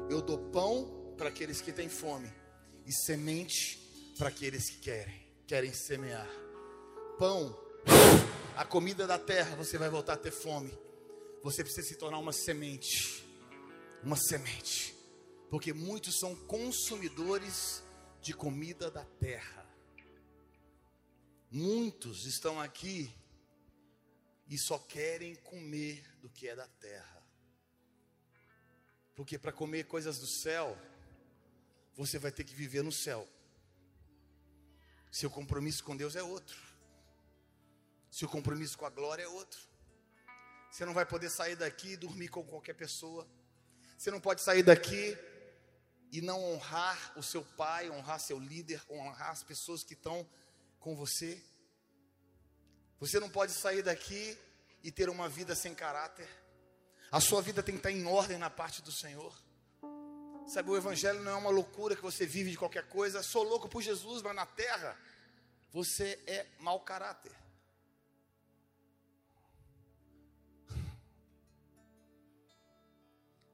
eu 0.10 0.22
dou 0.22 0.38
pão 0.52 1.14
para 1.18 1.30
aqueles 1.30 1.62
que 1.62 1.72
têm 1.72 1.90
fome, 1.90 2.32
e 2.86 2.92
semente 2.92 3.78
para 4.18 4.30
aqueles 4.30 4.70
que 4.70 4.78
querem, 4.78 5.28
querem 5.46 5.74
semear. 5.74 6.30
Pão 7.18 7.68
a 8.58 8.66
comida 8.66 9.06
da 9.06 9.20
terra, 9.20 9.56
você 9.56 9.78
vai 9.78 9.88
voltar 9.88 10.14
a 10.14 10.18
ter 10.18 10.32
fome. 10.32 10.76
Você 11.44 11.64
precisa 11.64 11.88
se 11.88 11.96
tornar 11.96 12.18
uma 12.18 12.34
semente. 12.34 13.24
Uma 14.02 14.18
semente. 14.18 14.96
Porque 15.48 15.72
muitos 15.74 16.18
são 16.18 16.36
consumidores 16.36 17.84
de 18.20 18.34
comida 18.34 18.90
da 18.90 19.06
terra. 19.06 19.64
Muitos 21.52 22.26
estão 22.26 22.60
aqui 22.60 23.14
e 24.50 24.58
só 24.58 24.80
querem 24.80 25.36
comer 25.36 26.04
do 26.20 26.28
que 26.28 26.48
é 26.48 26.56
da 26.56 26.68
terra. 26.68 27.17
Porque 29.18 29.40
para 29.40 29.52
comer 29.52 29.86
coisas 29.86 30.20
do 30.20 30.28
céu, 30.28 30.78
você 31.96 32.20
vai 32.20 32.32
ter 32.32 32.44
que 32.44 32.54
viver 32.54 32.84
no 32.84 32.92
céu. 32.92 33.28
Seu 35.12 35.28
compromisso 35.28 35.84
com 35.84 35.98
Deus 35.98 36.16
é 36.16 36.22
outro. 36.22 36.56
Seu 38.12 38.30
compromisso 38.30 38.78
com 38.78 38.86
a 38.86 38.92
glória 38.92 39.24
é 39.24 39.28
outro. 39.28 39.60
Você 40.70 40.86
não 40.86 40.94
vai 40.94 41.04
poder 41.04 41.32
sair 41.32 41.56
daqui 41.56 41.94
e 41.94 41.98
dormir 41.98 42.28
com 42.28 42.46
qualquer 42.46 42.76
pessoa. 42.76 43.28
Você 43.98 44.12
não 44.12 44.22
pode 44.22 44.42
sair 44.42 44.62
daqui 44.62 45.18
e 46.12 46.22
não 46.22 46.40
honrar 46.54 47.18
o 47.18 47.24
seu 47.24 47.44
pai, 47.44 47.90
honrar 47.90 48.20
seu 48.20 48.38
líder, 48.38 48.80
honrar 48.88 49.32
as 49.32 49.42
pessoas 49.42 49.84
que 49.84 49.94
estão 49.96 50.30
com 50.80 50.96
você. 50.96 51.44
Você 53.00 53.20
não 53.20 53.32
pode 53.32 53.52
sair 53.52 53.82
daqui 53.82 54.38
e 54.84 54.92
ter 54.92 55.10
uma 55.10 55.28
vida 55.28 55.56
sem 55.56 55.74
caráter. 55.74 56.30
A 57.12 57.22
sua 57.22 57.42
vida 57.42 57.64
tem 57.64 57.76
que 57.76 57.80
estar 57.80 57.92
em 57.92 58.06
ordem 58.06 58.38
na 58.38 58.50
parte 58.50 58.82
do 58.82 58.92
Senhor. 58.92 59.34
Sabe, 60.48 60.70
o 60.70 60.78
Evangelho 60.78 61.22
não 61.22 61.32
é 61.32 61.36
uma 61.36 61.50
loucura 61.50 61.96
que 61.96 62.02
você 62.02 62.26
vive 62.26 62.52
de 62.52 62.58
qualquer 62.58 62.88
coisa. 62.88 63.24
Sou 63.24 63.44
louco 63.44 63.68
por 63.70 63.82
Jesus, 63.82 64.22
mas 64.22 64.36
na 64.36 64.46
terra 64.46 64.98
você 65.72 66.22
é 66.26 66.46
mau 66.60 66.80
caráter. 66.82 67.36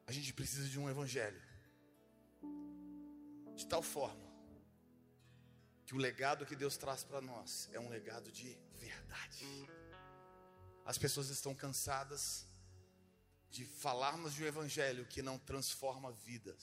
A 0.05 0.11
gente 0.11 0.33
precisa 0.33 0.67
de 0.67 0.79
um 0.79 0.89
Evangelho 0.89 1.41
de 3.55 3.67
tal 3.67 3.81
forma 3.81 4.23
que 5.85 5.95
o 5.95 5.97
legado 5.97 6.45
que 6.45 6.55
Deus 6.55 6.77
traz 6.77 7.03
para 7.03 7.21
nós 7.21 7.69
é 7.71 7.79
um 7.79 7.89
legado 7.89 8.31
de 8.31 8.57
verdade. 8.75 9.45
As 10.85 10.97
pessoas 10.97 11.29
estão 11.29 11.55
cansadas 11.55 12.47
de 13.53 13.65
falarmos 13.65 14.33
de 14.33 14.43
um 14.43 14.47
evangelho 14.47 15.05
que 15.05 15.21
não 15.21 15.37
transforma 15.37 16.11
vidas. 16.11 16.57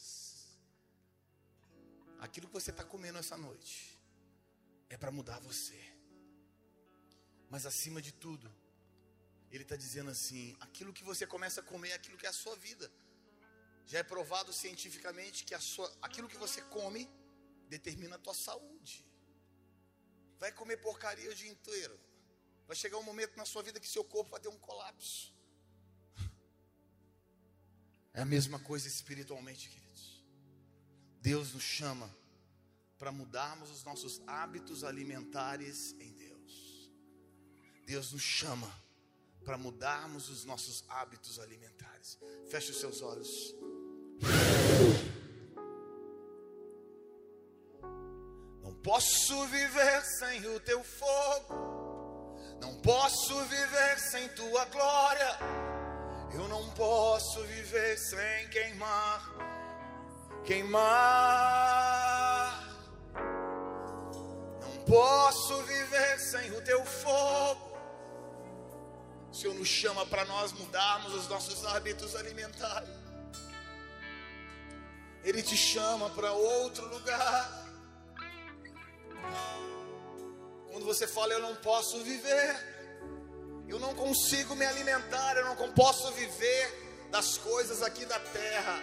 Aquilo 2.19 2.49
que 2.49 2.53
você 2.53 2.73
está 2.73 2.83
comendo 2.83 3.17
essa 3.17 3.37
noite 3.37 3.97
é 4.89 4.97
para 4.97 5.13
mudar 5.13 5.39
você. 5.39 5.81
Mas 7.49 7.65
acima 7.65 8.03
de 8.03 8.13
tudo, 8.25 8.53
ele 9.53 9.63
está 9.63 9.77
dizendo 9.77 10.11
assim: 10.11 10.57
aquilo 10.59 10.93
que 10.93 11.05
você 11.05 11.25
começa 11.29 11.61
a 11.61 11.63
comer 11.63 11.91
é 11.91 11.95
aquilo 11.95 12.19
que 12.19 12.27
é 12.27 12.29
a 12.29 12.33
sua 12.33 12.57
vida. 12.57 12.91
Já 13.87 14.01
é 14.01 14.03
provado 14.03 14.53
cientificamente 14.53 15.45
que 15.45 15.57
sua, 15.61 15.89
aquilo 16.03 16.29
que 16.29 16.37
você 16.37 16.61
come 16.77 17.09
determina 17.69 18.17
a 18.17 18.19
tua 18.19 18.35
saúde. 18.35 19.07
Vai 20.41 20.51
comer 20.51 20.79
porcaria 20.79 21.31
o 21.31 21.35
dia 21.37 21.51
inteiro. 21.57 21.97
Vai 22.67 22.75
chegar 22.75 22.99
um 22.99 23.05
momento 23.05 23.37
na 23.37 23.45
sua 23.45 23.63
vida 23.63 23.79
que 23.79 23.89
seu 23.89 24.03
corpo 24.03 24.33
vai 24.33 24.41
ter 24.41 24.49
um 24.49 24.59
colapso. 24.59 25.33
É 28.13 28.23
a 28.23 28.25
mesma 28.25 28.59
coisa 28.59 28.89
espiritualmente, 28.89 29.69
queridos. 29.69 30.25
Deus 31.21 31.53
nos 31.53 31.63
chama 31.63 32.11
para 32.99 33.13
mudarmos 33.13 33.71
os 33.71 33.85
nossos 33.85 34.21
hábitos 34.27 34.85
alimentares 34.85 35.95
em 36.01 36.13
Deus. 36.13 36.91
Deus 37.87 38.13
nos 38.13 38.23
chama 38.23 38.71
para 39.45 39.57
mudarmos 39.57 40.29
os 40.29 40.45
nossos 40.45 40.85
hábitos 40.89 41.39
alimentares. 41.39 42.19
Feche 42.51 42.71
os 42.73 42.81
seus 42.81 43.03
olhos. 43.03 43.55
Não 48.63 48.75
posso 48.83 49.47
viver 49.49 50.05
sem 50.19 50.47
o 50.47 50.61
teu 50.61 50.83
fogo, 50.85 52.39
não 52.61 52.81
posso 52.81 53.45
viver 53.45 53.99
sem 53.99 54.29
tua 54.31 54.65
glória, 54.67 55.39
eu 56.33 56.49
não 56.49 56.71
posso 56.71 57.43
viver 57.45 57.99
sem 57.99 58.49
queimar, 58.49 59.35
queimar. 60.45 61.51
Não 64.61 64.85
posso 64.85 65.63
viver 65.65 66.19
sem 66.19 66.53
o 66.53 66.63
teu 66.63 66.85
fogo. 66.85 67.71
O 69.31 69.35
Senhor 69.35 69.55
nos 69.55 69.69
chama 69.69 70.05
para 70.07 70.25
nós 70.25 70.53
mudarmos 70.53 71.15
os 71.15 71.29
nossos 71.29 71.65
hábitos 71.67 72.17
alimentares. 72.17 72.89
Ele 75.23 75.43
te 75.43 75.57
chama 75.57 76.11
para 76.11 76.33
outro 76.33 76.87
lugar. 76.89 77.61
Quando 80.71 80.85
você 80.85 81.07
fala, 81.07 81.33
eu 81.33 81.41
não 81.41 81.55
posso 81.57 82.03
viver, 82.03 82.80
eu 83.71 83.79
não 83.79 83.95
consigo 83.95 84.57
me 84.57 84.67
alimentar, 84.67 85.37
eu 85.37 85.45
não 85.45 85.73
posso 85.73 86.11
viver 86.13 87.09
das 87.09 87.39
coisas 87.39 87.85
aqui 87.85 88.05
da 88.05 88.19
terra. 88.19 88.83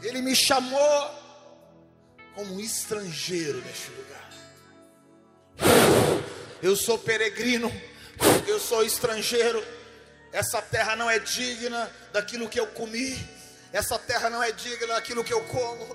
Ele 0.00 0.22
me 0.22 0.34
chamou 0.34 1.10
como 2.34 2.58
estrangeiro 2.58 3.60
neste 3.60 3.90
lugar. 3.90 4.32
Eu 6.62 6.74
sou 6.74 6.98
peregrino, 6.98 7.70
eu 8.48 8.58
sou 8.58 8.82
estrangeiro. 8.82 9.62
Essa 10.32 10.62
terra 10.62 10.96
não 10.96 11.10
é 11.10 11.18
digna 11.18 11.94
daquilo 12.10 12.48
que 12.48 12.58
eu 12.58 12.68
comi. 12.68 13.14
Essa 13.70 13.98
terra 13.98 14.30
não 14.30 14.42
é 14.42 14.50
digna 14.50 14.94
daquilo 14.94 15.22
que 15.22 15.34
eu 15.34 15.44
como. 15.44 15.94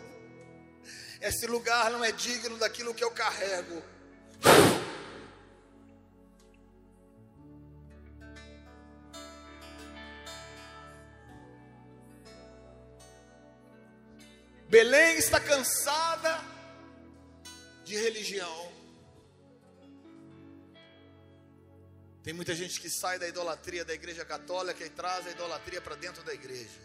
Esse 1.19 1.47
lugar 1.47 1.89
não 1.89 2.05
é 2.05 2.11
digno 2.11 2.55
daquilo 2.57 2.93
que 2.93 3.03
eu 3.03 3.09
carrego. 3.09 3.81
Belém 14.69 15.17
está 15.17 15.39
cansada 15.39 16.41
de 17.85 17.95
religião. 17.95 18.71
Tem 22.21 22.33
muita 22.33 22.53
gente 22.53 22.81
que 22.81 22.89
sai 22.89 23.17
da 23.17 23.25
idolatria 23.25 23.85
da 23.85 23.93
igreja 23.93 24.25
católica 24.25 24.85
e 24.85 24.89
traz 24.89 25.25
a 25.25 25.31
idolatria 25.31 25.79
para 25.79 25.95
dentro 25.95 26.21
da 26.23 26.33
igreja. 26.33 26.81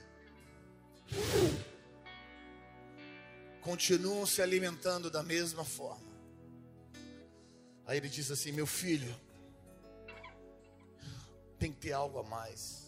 Continuam 3.60 4.24
se 4.26 4.40
alimentando 4.40 5.10
da 5.10 5.24
mesma 5.24 5.64
forma. 5.64 6.12
Aí 7.84 7.96
ele 7.96 8.08
diz 8.08 8.30
assim: 8.30 8.52
Meu 8.52 8.66
filho, 8.66 9.12
tem 11.58 11.72
que 11.72 11.80
ter 11.80 11.92
algo 11.92 12.20
a 12.20 12.22
mais. 12.22 12.86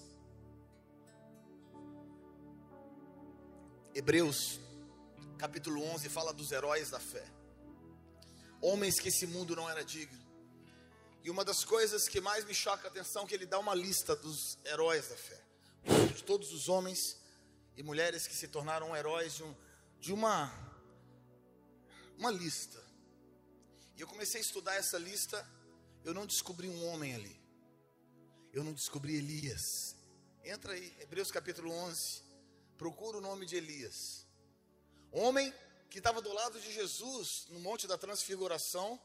Hebreus, 3.92 4.60
capítulo 5.36 5.82
11, 5.82 6.08
fala 6.08 6.32
dos 6.32 6.52
heróis 6.52 6.90
da 6.90 7.00
fé. 7.00 7.24
Homens 8.60 8.98
que 8.98 9.08
esse 9.08 9.26
mundo 9.26 9.54
não 9.54 9.68
era 9.68 9.84
digno. 9.84 10.24
E 11.22 11.30
uma 11.30 11.44
das 11.44 11.64
coisas 11.64 12.08
que 12.08 12.20
mais 12.20 12.44
me 12.44 12.54
choca 12.54 12.86
a 12.86 12.90
atenção 12.90 13.24
é 13.24 13.26
que 13.26 13.34
ele 13.34 13.46
dá 13.46 13.58
uma 13.58 13.74
lista 13.74 14.14
dos 14.14 14.58
heróis 14.64 15.08
da 15.08 15.16
fé. 15.16 15.40
De 16.14 16.22
todos 16.22 16.52
os 16.52 16.68
homens 16.68 16.98
e 17.76 17.82
mulheres 17.82 18.26
que 18.26 18.34
se 18.34 18.48
tornaram 18.48 18.94
heróis 18.94 19.34
de, 19.34 19.42
um, 19.42 19.54
de 19.98 20.12
uma, 20.12 20.52
uma 22.18 22.30
lista. 22.30 22.82
E 23.96 24.00
eu 24.00 24.06
comecei 24.06 24.40
a 24.40 24.44
estudar 24.44 24.74
essa 24.74 24.98
lista, 24.98 25.46
eu 26.04 26.12
não 26.12 26.26
descobri 26.26 26.68
um 26.68 26.86
homem 26.88 27.14
ali. 27.14 27.40
Eu 28.52 28.62
não 28.62 28.72
descobri 28.72 29.16
Elias. 29.16 29.96
Entra 30.44 30.74
aí, 30.74 30.96
Hebreus 31.00 31.30
capítulo 31.30 31.70
11. 31.72 32.22
Procura 32.76 33.18
o 33.18 33.20
nome 33.20 33.46
de 33.46 33.56
Elias. 33.56 34.23
Homem 35.14 35.54
que 35.88 35.98
estava 35.98 36.20
do 36.20 36.32
lado 36.32 36.60
de 36.60 36.72
Jesus 36.72 37.46
no 37.50 37.60
Monte 37.60 37.86
da 37.86 37.96
Transfiguração. 37.96 39.00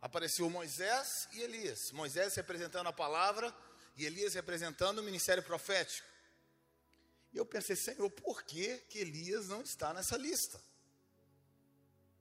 Apareceu 0.00 0.48
Moisés 0.48 1.28
e 1.32 1.40
Elias. 1.40 1.90
Moisés 1.90 2.32
representando 2.36 2.86
a 2.86 2.92
palavra 2.92 3.52
e 3.96 4.04
Elias 4.04 4.34
representando 4.34 5.00
o 5.00 5.02
ministério 5.02 5.42
profético. 5.42 6.06
E 7.32 7.36
eu 7.36 7.44
pensei, 7.44 7.74
Senhor, 7.74 8.08
por 8.08 8.44
que, 8.44 8.78
que 8.88 9.00
Elias 9.00 9.48
não 9.48 9.62
está 9.62 9.92
nessa 9.92 10.16
lista? 10.16 10.60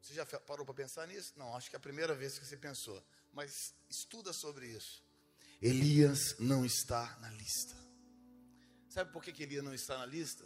Você 0.02 0.16
já 0.16 0.26
parou 0.26 0.66
para 0.66 0.74
pensar 0.74 1.08
nisso? 1.08 1.34
Não, 1.38 1.56
acho 1.56 1.70
que 1.70 1.76
é 1.76 1.78
a 1.78 1.80
primeira 1.80 2.16
vez 2.16 2.40
que 2.40 2.46
você 2.48 2.58
pensou. 2.58 3.06
Mas 3.32 3.72
estuda 3.88 4.34
sobre 4.34 4.66
isso. 4.66 5.04
Elias 5.62 6.40
não 6.40 6.66
está 6.66 7.20
na 7.20 7.30
lista. 7.30 7.76
Sabe 8.90 9.14
por 9.14 9.24
que, 9.24 9.32
que 9.32 9.44
Elias 9.44 9.64
não 9.64 9.76
está 9.76 10.00
na 10.00 10.08
lista? 10.08 10.44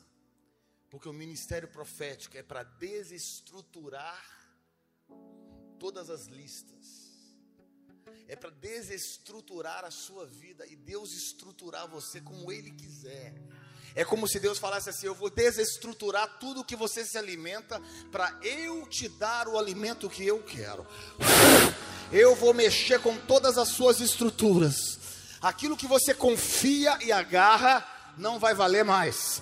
Porque 0.89 1.09
o 1.09 1.13
ministério 1.13 1.67
profético 1.67 2.37
é 2.37 2.43
para 2.43 2.63
desestruturar 2.63 4.23
todas 5.79 6.09
as 6.09 6.25
listas. 6.27 7.07
é 8.29 8.35
para 8.35 8.49
desestruturar 8.49 9.85
a 9.85 9.91
sua 9.91 10.25
vida 10.25 10.65
e 10.67 10.75
Deus 10.75 11.13
estruturar 11.13 11.87
você 11.87 12.19
como 12.19 12.51
Ele 12.51 12.71
quiser. 12.71 13.33
É 13.95 14.03
como 14.03 14.27
se 14.27 14.39
Deus 14.39 14.57
falasse 14.57 14.89
assim: 14.89 15.07
Eu 15.07 15.15
vou 15.15 15.29
desestruturar 15.29 16.37
tudo 16.39 16.63
que 16.63 16.75
você 16.75 17.05
se 17.05 17.17
alimenta, 17.17 17.81
para 18.11 18.37
eu 18.43 18.85
te 18.87 19.07
dar 19.09 19.47
o 19.47 19.57
alimento 19.57 20.09
que 20.09 20.25
eu 20.25 20.43
quero. 20.43 20.85
Eu 22.11 22.35
vou 22.35 22.53
mexer 22.53 23.01
com 23.01 23.17
todas 23.17 23.57
as 23.57 23.69
suas 23.69 23.99
estruturas. 23.99 24.99
Aquilo 25.41 25.77
que 25.77 25.87
você 25.87 26.13
confia 26.13 26.97
e 27.01 27.11
agarra 27.11 27.85
não 28.17 28.39
vai 28.39 28.53
valer 28.53 28.83
mais. 28.83 29.41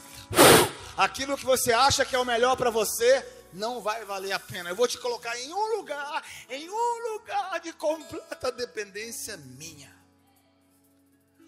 Aquilo 0.98 1.38
que 1.38 1.46
você 1.46 1.74
acha 1.74 2.06
que 2.06 2.16
é 2.16 2.20
o 2.20 2.26
melhor 2.26 2.56
para 2.56 2.70
você 2.70 3.26
não 3.52 3.82
vai 3.82 4.06
valer 4.06 4.32
a 4.32 4.40
pena. 4.40 4.70
Eu 4.70 4.76
vou 4.76 4.88
te 4.88 4.98
colocar 4.98 5.38
em 5.40 5.54
um 5.54 5.78
lugar, 5.78 6.24
em 6.50 6.70
um 6.70 7.14
lugar 7.14 7.60
de 7.60 7.74
completa 7.74 8.52
dependência 8.52 9.36
minha. 9.38 9.94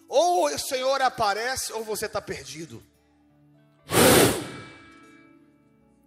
Ou 0.08 0.46
o 0.46 0.58
Senhor 0.58 1.00
aparece, 1.02 1.72
ou 1.72 1.84
você 1.84 2.06
está 2.06 2.20
perdido. 2.20 2.82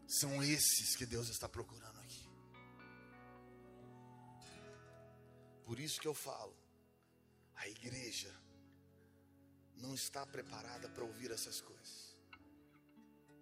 São 0.07 0.43
esses 0.43 0.95
que 0.95 1.05
Deus 1.05 1.29
está 1.29 1.47
procurando 1.47 1.99
aqui. 1.99 2.29
Por 5.63 5.79
isso 5.79 6.01
que 6.01 6.07
eu 6.07 6.13
falo, 6.13 6.55
a 7.55 7.67
igreja 7.67 8.35
não 9.77 9.95
está 9.95 10.25
preparada 10.25 10.89
para 10.89 11.03
ouvir 11.03 11.31
essas 11.31 11.61
coisas. 11.61 12.10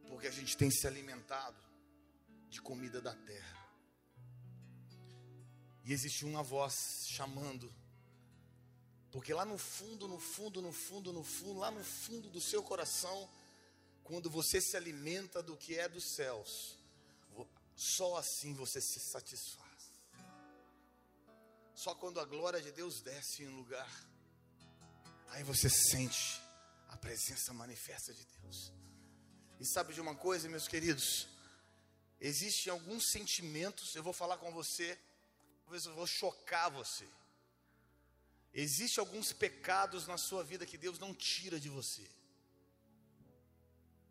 Porque 0.09 0.27
a 0.27 0.31
gente 0.31 0.57
tem 0.57 0.69
se 0.69 0.85
alimentado 0.87 1.63
de 2.49 2.61
comida 2.61 2.99
da 2.99 3.15
terra. 3.15 3.59
E 5.85 5.93
existe 5.93 6.25
uma 6.25 6.43
voz 6.43 7.05
chamando. 7.07 7.73
Porque 9.11 9.33
lá 9.33 9.45
no 9.45 9.57
fundo, 9.57 10.07
no 10.07 10.19
fundo, 10.19 10.61
no 10.61 10.73
fundo, 10.73 11.13
no 11.13 11.23
fundo, 11.23 11.59
lá 11.59 11.71
no 11.71 11.83
fundo 11.83 12.29
do 12.29 12.41
seu 12.41 12.61
coração, 12.61 13.29
quando 14.03 14.29
você 14.29 14.59
se 14.59 14.75
alimenta 14.75 15.41
do 15.41 15.55
que 15.55 15.77
é 15.77 15.87
dos 15.87 16.15
céus, 16.15 16.77
só 17.75 18.17
assim 18.17 18.53
você 18.53 18.81
se 18.81 18.99
satisfaz. 18.99 19.69
Só 21.73 21.95
quando 21.95 22.19
a 22.19 22.25
glória 22.25 22.61
de 22.61 22.71
Deus 22.71 23.01
desce 23.01 23.43
em 23.43 23.47
um 23.47 23.55
lugar, 23.55 23.89
aí 25.29 25.43
você 25.43 25.69
sente 25.69 26.41
a 26.89 26.97
presença 26.97 27.53
manifesta 27.53 28.13
de 28.13 28.25
Deus. 28.41 28.78
E 29.59 29.65
sabe 29.65 29.93
de 29.93 29.99
uma 29.99 30.15
coisa, 30.15 30.47
meus 30.47 30.67
queridos? 30.67 31.27
Existem 32.21 32.71
alguns 32.71 33.11
sentimentos, 33.11 33.93
eu 33.93 34.01
vou 34.01 34.13
falar 34.13 34.37
com 34.37 34.51
você, 34.51 34.97
talvez 35.63 35.85
eu 35.85 35.93
vou 35.93 36.07
chocar 36.07 36.71
você. 36.71 37.05
Existem 38.53 39.01
alguns 39.01 39.33
pecados 39.33 40.07
na 40.07 40.17
sua 40.17 40.43
vida 40.43 40.65
que 40.65 40.77
Deus 40.77 40.97
não 40.97 41.13
tira 41.13 41.59
de 41.59 41.69
você. 41.69 42.07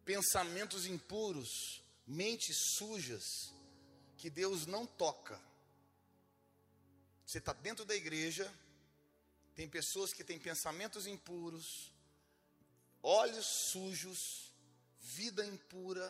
Pensamentos 0.04 0.86
impuros, 0.86 1.82
mentes 2.06 2.56
sujas, 2.76 3.52
que 4.16 4.28
Deus 4.28 4.66
não 4.66 4.86
toca. 4.86 5.40
Você 7.26 7.38
está 7.38 7.52
dentro 7.52 7.84
da 7.84 7.94
igreja, 7.94 8.52
tem 9.54 9.68
pessoas 9.68 10.12
que 10.12 10.24
têm 10.24 10.38
pensamentos 10.38 11.06
impuros, 11.06 11.92
olhos 13.02 13.46
sujos, 13.46 14.47
vida 15.16 15.44
impura, 15.46 16.06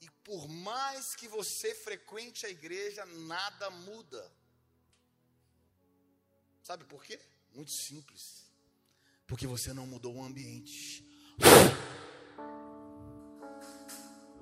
e 0.00 0.10
por 0.24 0.48
mais 0.48 1.14
que 1.14 1.28
você 1.28 1.74
frequente 1.74 2.46
a 2.46 2.50
igreja, 2.50 3.04
nada 3.06 3.70
muda. 3.70 4.32
Sabe 6.62 6.84
por 6.84 7.04
quê? 7.04 7.20
Muito 7.54 7.70
simples. 7.70 8.44
Porque 9.26 9.46
você 9.46 9.72
não 9.72 9.86
mudou 9.86 10.16
o 10.16 10.24
ambiente. 10.24 11.06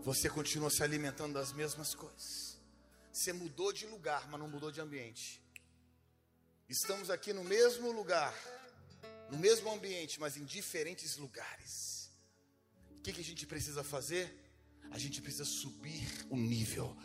Você 0.01 0.31
continua 0.31 0.71
se 0.71 0.83
alimentando 0.83 1.35
das 1.35 1.53
mesmas 1.53 1.95
coisas. 1.95 2.57
Você 3.13 3.33
mudou 3.33 3.73
de 3.73 3.87
lugar, 3.87 4.29
mas 4.29 4.41
não 4.41 4.49
mudou 4.49 4.71
de 4.71 4.81
ambiente. 4.81 5.43
Estamos 6.69 7.11
aqui 7.11 7.33
no 7.33 7.43
mesmo 7.43 7.91
lugar, 7.91 8.35
no 9.31 9.39
mesmo 9.39 9.71
ambiente, 9.71 10.21
mas 10.21 10.37
em 10.37 10.45
diferentes 10.45 11.17
lugares. 11.17 11.98
O 12.99 13.01
que, 13.01 13.13
que 13.13 13.21
a 13.21 13.25
gente 13.25 13.47
precisa 13.47 13.83
fazer? 13.83 14.49
a 14.91 14.99
gente 14.99 15.21
precisa 15.21 15.45
subir 15.45 16.27
o 16.31 16.37
nível. 16.37 16.97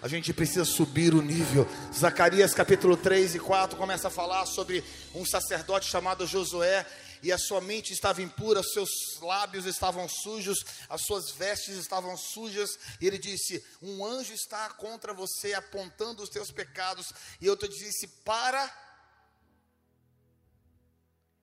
A 0.00 0.08
gente 0.08 0.32
precisa 0.32 0.64
subir 0.64 1.14
o 1.14 1.22
nível. 1.22 1.66
Zacarias 1.94 2.54
capítulo 2.54 2.96
3 2.96 3.36
e 3.36 3.38
4 3.38 3.76
começa 3.76 4.08
a 4.08 4.10
falar 4.10 4.46
sobre 4.46 4.82
um 5.14 5.24
sacerdote 5.24 5.88
chamado 5.88 6.26
Josué. 6.26 6.86
E 7.22 7.30
a 7.30 7.38
sua 7.38 7.60
mente 7.60 7.92
estava 7.92 8.20
impura, 8.20 8.64
seus 8.64 8.90
lábios 9.20 9.64
estavam 9.64 10.08
sujos, 10.08 10.64
as 10.88 11.02
suas 11.02 11.30
vestes 11.30 11.76
estavam 11.76 12.16
sujas. 12.16 12.70
E 13.00 13.06
ele 13.06 13.16
disse: 13.16 13.64
Um 13.80 14.04
anjo 14.04 14.32
está 14.32 14.68
contra 14.70 15.14
você, 15.14 15.54
apontando 15.54 16.20
os 16.20 16.28
teus 16.28 16.50
pecados. 16.50 17.12
E 17.40 17.46
eu 17.46 17.56
te 17.56 17.68
disse: 17.68 18.08
Para, 18.24 18.68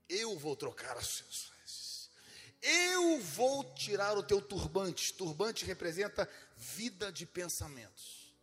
eu 0.09 0.37
vou 0.37 0.53
trocar 0.57 0.97
as 0.97 1.07
suas 1.07 1.58
eu 2.61 3.19
vou 3.19 3.73
tirar 3.73 4.17
o 4.17 4.23
teu 4.23 4.41
turbante. 4.41 5.13
Turbante 5.13 5.65
representa 5.65 6.29
vida 6.55 7.11
de 7.11 7.25
pensamentos. 7.25 8.33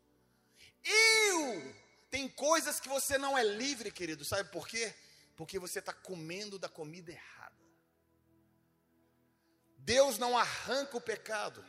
Eu. 0.85 1.75
Tem 2.11 2.29
coisas 2.29 2.81
que 2.81 2.89
você 2.89 3.19
não 3.19 3.37
é 3.37 3.45
livre, 3.45 3.91
querido. 3.91 4.25
Sabe 4.25 4.51
por 4.51 4.67
quê? 4.67 4.95
Porque 5.37 5.59
você 5.59 5.81
está 5.81 5.93
comendo 5.93 6.59
da 6.59 6.69
comida 6.69 7.13
errada. 7.13 7.57
Deus 9.79 10.19
não 10.19 10.37
arranca 10.37 10.97
o 10.97 11.01
pecado. 11.01 11.65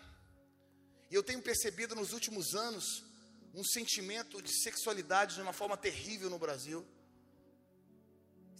E 1.09 1.15
eu 1.15 1.23
tenho 1.23 1.41
percebido 1.41 1.95
nos 1.95 2.13
últimos 2.13 2.55
anos 2.55 3.03
um 3.53 3.63
sentimento 3.63 4.41
de 4.41 4.51
sexualidade 4.61 5.35
de 5.35 5.41
uma 5.41 5.53
forma 5.53 5.75
terrível 5.75 6.29
no 6.29 6.39
Brasil 6.39 6.87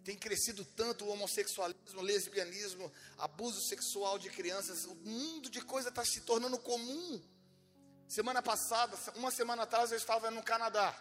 tem 0.08 0.15
crescido 0.15 0.63
tanto 0.63 1.04
o 1.04 1.10
homossexualismo, 1.10 2.00
o 2.00 2.02
lesbianismo, 2.02 2.89
abuso 3.17 3.60
sexual 3.67 4.17
de 4.17 4.30
crianças, 4.30 4.86
o 4.86 4.96
mundo 4.96 5.50
de 5.50 5.60
coisa 5.60 5.89
está 5.89 6.06
se 6.06 6.22
tornando 6.22 6.58
comum. 6.60 7.22
Semana 8.08 8.41
passada, 8.41 8.98
uma 9.17 9.32
semana 9.32 9.63
atrás, 9.63 9.91
eu 9.91 9.98
estava 9.98 10.32
no 10.32 10.41
Canadá. 10.41 10.96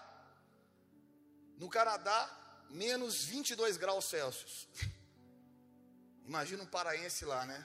No 1.56 1.68
Canadá, 1.68 2.66
menos 2.68 3.22
22 3.26 3.76
graus 3.76 4.06
Celsius. 4.06 4.66
Imagina 6.26 6.64
um 6.64 6.66
paraense 6.66 7.24
lá, 7.24 7.46
né? 7.46 7.64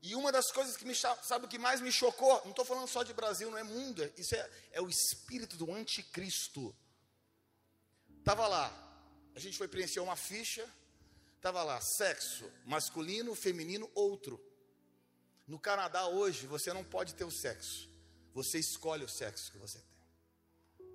E 0.00 0.14
uma 0.14 0.30
das 0.30 0.52
coisas 0.52 0.76
que 0.76 0.84
me 0.84 0.94
sabe 0.94 1.44
o 1.44 1.48
que 1.48 1.58
mais 1.58 1.80
me 1.80 1.90
chocou, 1.90 2.40
não 2.44 2.50
estou 2.50 2.64
falando 2.64 2.86
só 2.86 3.02
de 3.02 3.12
Brasil, 3.12 3.50
não 3.50 3.58
é 3.58 3.64
mundo, 3.64 4.08
isso 4.16 4.36
é, 4.36 4.50
é 4.74 4.80
o 4.80 4.88
espírito 4.88 5.56
do 5.56 5.74
anticristo. 5.74 6.72
Estava 8.26 8.48
lá, 8.48 8.66
a 9.36 9.38
gente 9.38 9.56
foi 9.56 9.68
preencher 9.68 10.00
uma 10.00 10.16
ficha, 10.16 10.68
estava 11.36 11.62
lá, 11.62 11.80
sexo 11.80 12.44
masculino, 12.64 13.32
feminino, 13.36 13.88
outro. 13.94 14.44
No 15.46 15.60
Canadá 15.60 16.08
hoje, 16.08 16.44
você 16.48 16.72
não 16.72 16.82
pode 16.82 17.14
ter 17.14 17.22
o 17.22 17.30
sexo, 17.30 17.88
você 18.34 18.58
escolhe 18.58 19.04
o 19.04 19.08
sexo 19.08 19.52
que 19.52 19.58
você 19.58 19.78
tem. 19.78 20.86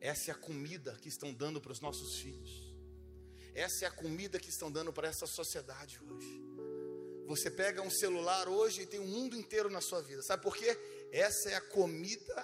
Essa 0.00 0.30
é 0.30 0.32
a 0.32 0.38
comida 0.38 0.96
que 1.02 1.10
estão 1.10 1.34
dando 1.34 1.60
para 1.60 1.72
os 1.72 1.80
nossos 1.80 2.18
filhos. 2.20 2.74
Essa 3.54 3.84
é 3.84 3.88
a 3.88 3.92
comida 3.92 4.40
que 4.40 4.48
estão 4.48 4.72
dando 4.72 4.90
para 4.90 5.06
essa 5.06 5.26
sociedade 5.26 6.02
hoje. 6.02 6.42
Você 7.26 7.50
pega 7.50 7.82
um 7.82 7.90
celular 7.90 8.48
hoje 8.48 8.80
e 8.80 8.86
tem 8.86 9.00
um 9.00 9.06
mundo 9.06 9.36
inteiro 9.36 9.68
na 9.68 9.82
sua 9.82 10.00
vida. 10.00 10.22
Sabe 10.22 10.42
por 10.42 10.56
quê? 10.56 10.74
Essa 11.12 11.50
é 11.50 11.56
a 11.56 11.60
comida 11.60 12.42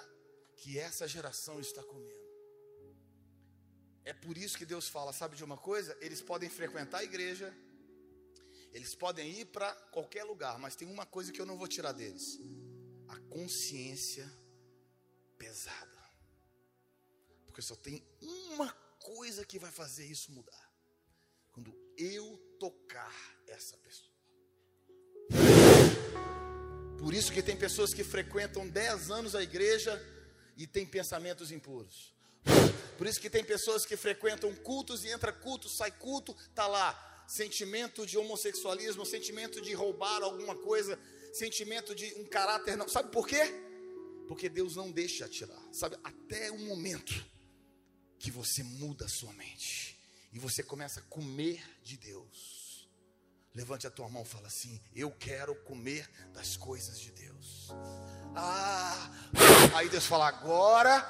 que 0.57 0.77
essa 0.77 1.07
geração 1.07 1.59
está 1.59 1.81
comendo. 1.81 2.14
É 4.05 4.13
por 4.13 4.37
isso 4.37 4.57
que 4.57 4.65
Deus 4.67 4.87
fala, 4.87 5.11
sabe 5.11 5.35
de 5.35 5.43
uma 5.43 5.57
coisa? 5.57 5.97
Eles 5.99 6.21
podem 6.21 6.47
frequentar 6.47 6.99
a 6.99 7.03
igreja, 7.03 7.51
eles 8.71 8.93
podem 8.93 9.31
ir 9.39 9.45
para 9.45 9.73
qualquer 9.91 10.23
lugar, 10.23 10.59
mas 10.59 10.75
tem 10.75 10.87
uma 10.87 11.07
coisa 11.07 11.31
que 11.31 11.41
eu 11.41 11.45
não 11.45 11.57
vou 11.57 11.67
tirar 11.67 11.91
deles: 11.91 12.39
a 13.07 13.17
consciência 13.29 14.31
pesada. 15.39 16.05
Porque 17.47 17.63
só 17.63 17.75
tem 17.75 18.05
uma 18.21 18.71
coisa 18.99 19.43
que 19.43 19.57
vai 19.57 19.71
fazer 19.71 20.05
isso 20.05 20.31
mudar: 20.31 20.71
quando 21.51 21.75
eu 21.97 22.37
tocar 22.59 23.15
essa 23.47 23.75
pessoa. 23.77 24.13
Por 26.99 27.13
isso 27.13 27.31
que 27.31 27.41
tem 27.41 27.57
pessoas 27.57 27.93
que 27.93 28.03
frequentam 28.03 28.69
10 28.69 29.09
anos 29.09 29.35
a 29.35 29.41
igreja 29.41 29.99
e 30.55 30.67
têm 30.67 30.85
pensamentos 30.85 31.51
impuros. 31.51 32.14
Por 32.97 33.07
isso 33.07 33.19
que 33.19 33.29
tem 33.29 33.43
pessoas 33.43 33.85
que 33.85 33.97
frequentam 33.97 34.53
cultos 34.55 35.03
e 35.03 35.09
entra 35.09 35.33
culto, 35.33 35.67
sai 35.67 35.91
culto, 35.91 36.35
tá 36.53 36.67
lá 36.67 37.23
sentimento 37.27 38.05
de 38.05 38.17
homossexualismo, 38.17 39.05
sentimento 39.05 39.61
de 39.61 39.73
roubar 39.73 40.21
alguma 40.21 40.55
coisa, 40.55 40.99
sentimento 41.33 41.95
de 41.95 42.13
um 42.17 42.25
caráter 42.25 42.77
não. 42.77 42.87
Sabe 42.87 43.11
por 43.11 43.27
quê? 43.27 43.41
Porque 44.27 44.49
Deus 44.49 44.75
não 44.75 44.91
deixa 44.91 45.27
tirar, 45.27 45.61
sabe? 45.71 45.97
Até 46.03 46.51
o 46.51 46.59
momento 46.59 47.13
que 48.17 48.31
você 48.31 48.63
muda 48.63 49.05
a 49.05 49.09
sua 49.09 49.33
mente 49.33 49.99
e 50.31 50.39
você 50.39 50.63
começa 50.63 50.99
a 50.99 51.03
comer 51.03 51.63
de 51.83 51.97
Deus. 51.97 52.64
Levante 53.55 53.87
a 53.87 53.91
tua 53.91 54.09
mão 54.09 54.23
e 54.23 54.25
fala 54.25 54.47
assim: 54.47 54.81
Eu 54.93 55.09
quero 55.11 55.55
comer 55.63 56.09
das 56.33 56.57
coisas 56.57 56.99
de 56.99 57.11
Deus. 57.11 57.71
Ah, 58.35 59.09
aí 59.73 59.87
Deus 59.87 60.05
fala: 60.05 60.27
Agora, 60.27 61.07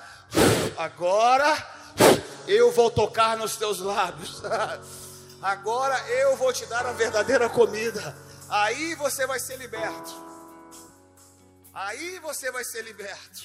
agora 0.78 1.46
eu 2.48 2.72
vou 2.72 2.92
tocar 2.92 3.36
nos 3.36 3.58
teus 3.58 3.80
lábios. 3.80 4.42
Agora 5.42 5.96
eu 6.10 6.36
vou 6.38 6.52
te 6.52 6.66
dar 6.66 6.86
a 6.88 6.94
verdadeira 6.94 7.48
comida. 7.48 8.18
Aí 8.50 8.96
você 8.96 9.28
vai 9.28 9.40
ser 9.40 9.58
liberto. 9.58 10.12
Aí 11.74 12.20
você 12.20 12.52
vai 12.52 12.64
ser 12.64 12.84
liberto. 12.84 13.44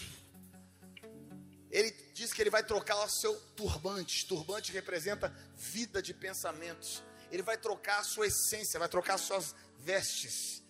Ele 1.71 1.91
diz 2.15 2.33
que 2.33 2.41
ele 2.43 2.49
vai 2.49 2.63
trocar 2.63 2.97
o 3.05 3.09
seu 3.09 3.35
turbante. 3.57 4.27
Turbante 4.27 4.73
representa 4.73 5.35
vida 5.57 6.01
de 6.01 6.15
pensamentos. 6.15 7.03
Ele 7.31 7.43
vai 7.43 7.57
trocar 7.57 8.01
a 8.01 8.05
sua 8.05 8.27
essência, 8.27 8.79
vai 8.79 8.89
trocar 8.89 9.15
as 9.15 9.23
suas 9.23 9.55
vestes. 9.79 10.63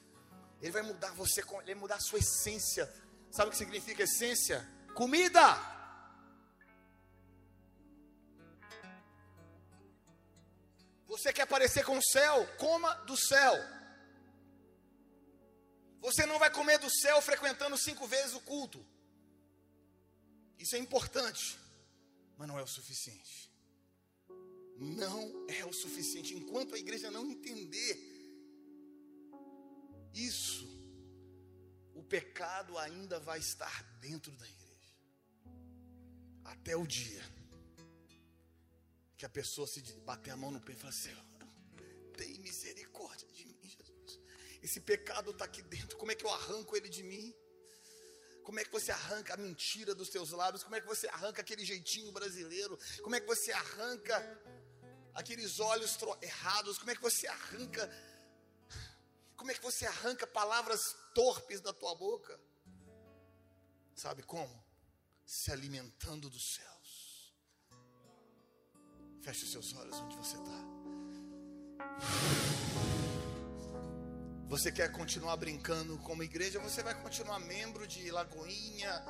Ele 0.61 0.73
vai 0.73 0.83
mudar 0.83 1.13
você, 1.13 1.41
ele 1.41 1.65
vai 1.67 1.75
mudar 1.75 1.97
a 1.97 2.01
sua 2.01 2.19
essência. 2.19 2.93
Sabe 3.31 3.49
o 3.49 3.51
que 3.53 3.59
significa 3.59 4.03
essência? 4.03 4.69
Comida. 4.95 5.57
Você 11.07 11.33
quer 11.33 11.47
parecer 11.47 11.85
com 11.85 11.99
o 11.99 12.03
céu? 12.03 12.47
Coma 12.57 12.95
do 13.07 13.17
céu. 13.17 13.55
Você 16.01 16.25
não 16.25 16.39
vai 16.39 16.51
comer 16.51 16.79
do 16.79 16.91
céu 16.91 17.21
frequentando 17.21 17.77
cinco 17.77 18.07
vezes 18.07 18.35
o 18.35 18.41
culto. 18.41 18.85
Isso 20.59 20.77
é 20.77 20.79
importante, 20.79 21.59
mas 22.37 22.47
não 22.47 22.59
é 22.59 22.63
o 22.63 22.67
suficiente. 22.67 23.50
Não 24.81 25.47
é 25.47 25.65
o 25.67 25.73
suficiente. 25.75 26.35
Enquanto 26.35 26.75
a 26.75 26.79
igreja 26.79 27.11
não 27.11 27.27
entender 27.27 27.95
isso, 30.15 30.67
o 31.95 32.03
pecado 32.03 32.79
ainda 32.79 33.21
vai 33.21 33.39
estar 33.39 33.83
dentro 34.01 34.33
da 34.33 34.49
igreja. 34.49 34.95
Até 36.45 36.75
o 36.75 36.87
dia 36.87 37.23
que 39.19 39.27
a 39.27 39.29
pessoa 39.29 39.67
se 39.67 39.83
bater 39.99 40.31
a 40.31 40.37
mão 40.37 40.51
no 40.51 40.61
peito 40.61 40.79
e 40.79 40.81
falar 40.81 40.95
assim: 40.95 41.15
tem 42.17 42.39
misericórdia 42.39 43.29
de 43.29 43.45
mim, 43.47 43.59
Jesus. 43.63 44.19
Esse 44.63 44.81
pecado 44.81 45.31
está 45.31 45.45
aqui 45.45 45.61
dentro, 45.61 45.99
como 45.99 46.11
é 46.11 46.15
que 46.15 46.25
eu 46.25 46.31
arranco 46.31 46.75
ele 46.75 46.89
de 46.89 47.03
mim? 47.03 47.35
Como 48.43 48.59
é 48.59 48.65
que 48.65 48.73
você 48.73 48.91
arranca 48.91 49.35
a 49.35 49.37
mentira 49.37 49.95
dos 49.95 50.09
teus 50.09 50.31
lábios? 50.31 50.65
Como 50.65 50.75
é 50.75 50.81
que 50.81 50.87
você 50.87 51.07
arranca 51.09 51.43
aquele 51.43 51.65
jeitinho 51.65 52.11
brasileiro? 52.11 52.79
Como 53.03 53.15
é 53.15 53.21
que 53.21 53.27
você 53.27 53.53
arranca 53.53 54.17
aqueles 55.15 55.61
olhos 55.61 55.99
errados? 56.23 56.79
Como 56.79 56.91
é 56.91 56.95
que 56.95 57.03
você 57.03 57.27
arranca? 57.27 57.91
Como 59.37 59.51
é 59.51 59.55
que 59.55 59.63
você 59.63 59.87
arranca 59.87 60.27
palavras 60.27 60.97
torpes 61.15 61.61
da 61.61 61.73
tua 61.73 61.95
boca? 61.95 62.39
Sabe 63.95 64.23
como? 64.23 64.65
Se 65.25 65.51
alimentando 65.53 66.29
do 66.29 66.41
céu. 66.41 66.71
Feche 69.23 69.45
os 69.45 69.53
seus 69.53 69.75
olhos 69.75 69.97
onde 69.97 70.17
você 70.17 70.37
está. 70.37 70.81
Você 74.49 74.73
quer 74.73 74.91
continuar 74.91 75.37
brincando 75.37 75.99
como 75.99 76.23
igreja? 76.23 76.59
Você 76.61 76.83
vai 76.83 77.01
continuar 77.03 77.39
membro 77.39 77.87
de 77.87 78.11
Lagoinha, 78.11 79.05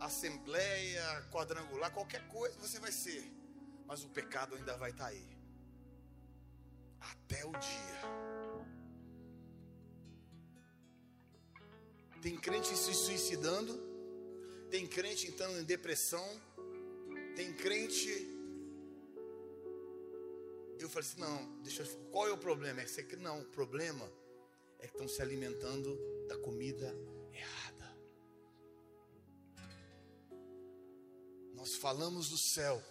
Assembleia, 0.00 1.22
Quadrangular, 1.30 1.92
qualquer 1.92 2.26
coisa 2.28 2.58
você 2.58 2.78
vai 2.80 2.92
ser. 2.92 3.41
Mas 3.92 4.04
o 4.04 4.08
pecado 4.08 4.54
ainda 4.54 4.74
vai 4.78 4.90
estar 4.90 5.04
tá 5.04 5.10
aí. 5.10 5.36
Até 6.98 7.44
o 7.44 7.52
dia. 7.52 8.00
Tem 12.22 12.34
crente 12.38 12.74
se 12.74 12.94
suicidando. 12.94 13.78
Tem 14.70 14.86
crente 14.86 15.26
entrando 15.26 15.60
em 15.60 15.64
depressão. 15.64 16.26
Tem 17.36 17.52
crente 17.52 18.32
eu 20.78 20.88
falei 20.88 21.06
assim: 21.06 21.20
não, 21.20 21.62
deixa 21.62 21.82
eu, 21.82 21.96
qual 22.10 22.26
é 22.26 22.32
o 22.32 22.38
problema? 22.38 22.80
É 22.80 22.84
que 22.84 23.16
não, 23.16 23.42
o 23.42 23.44
problema 23.44 24.10
é 24.78 24.86
que 24.86 24.94
estão 24.94 25.06
se 25.06 25.20
alimentando 25.20 25.98
da 26.28 26.38
comida 26.38 26.96
errada. 27.30 27.96
Nós 31.54 31.74
falamos 31.76 32.30
do 32.30 32.38
céu, 32.38 32.82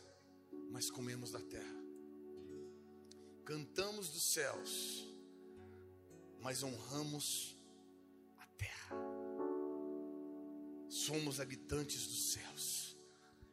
mas 0.72 0.90
comemos 0.90 1.32
da 1.32 1.40
terra. 1.40 1.82
Cantamos 3.46 4.10
dos 4.10 4.34
céus, 4.34 5.06
mas 6.40 6.64
honramos 6.64 7.58
a 8.38 8.48
terra. 8.58 8.96
Somos 10.90 11.40
habitantes 11.40 12.08
dos 12.08 12.32
céus. 12.32 12.98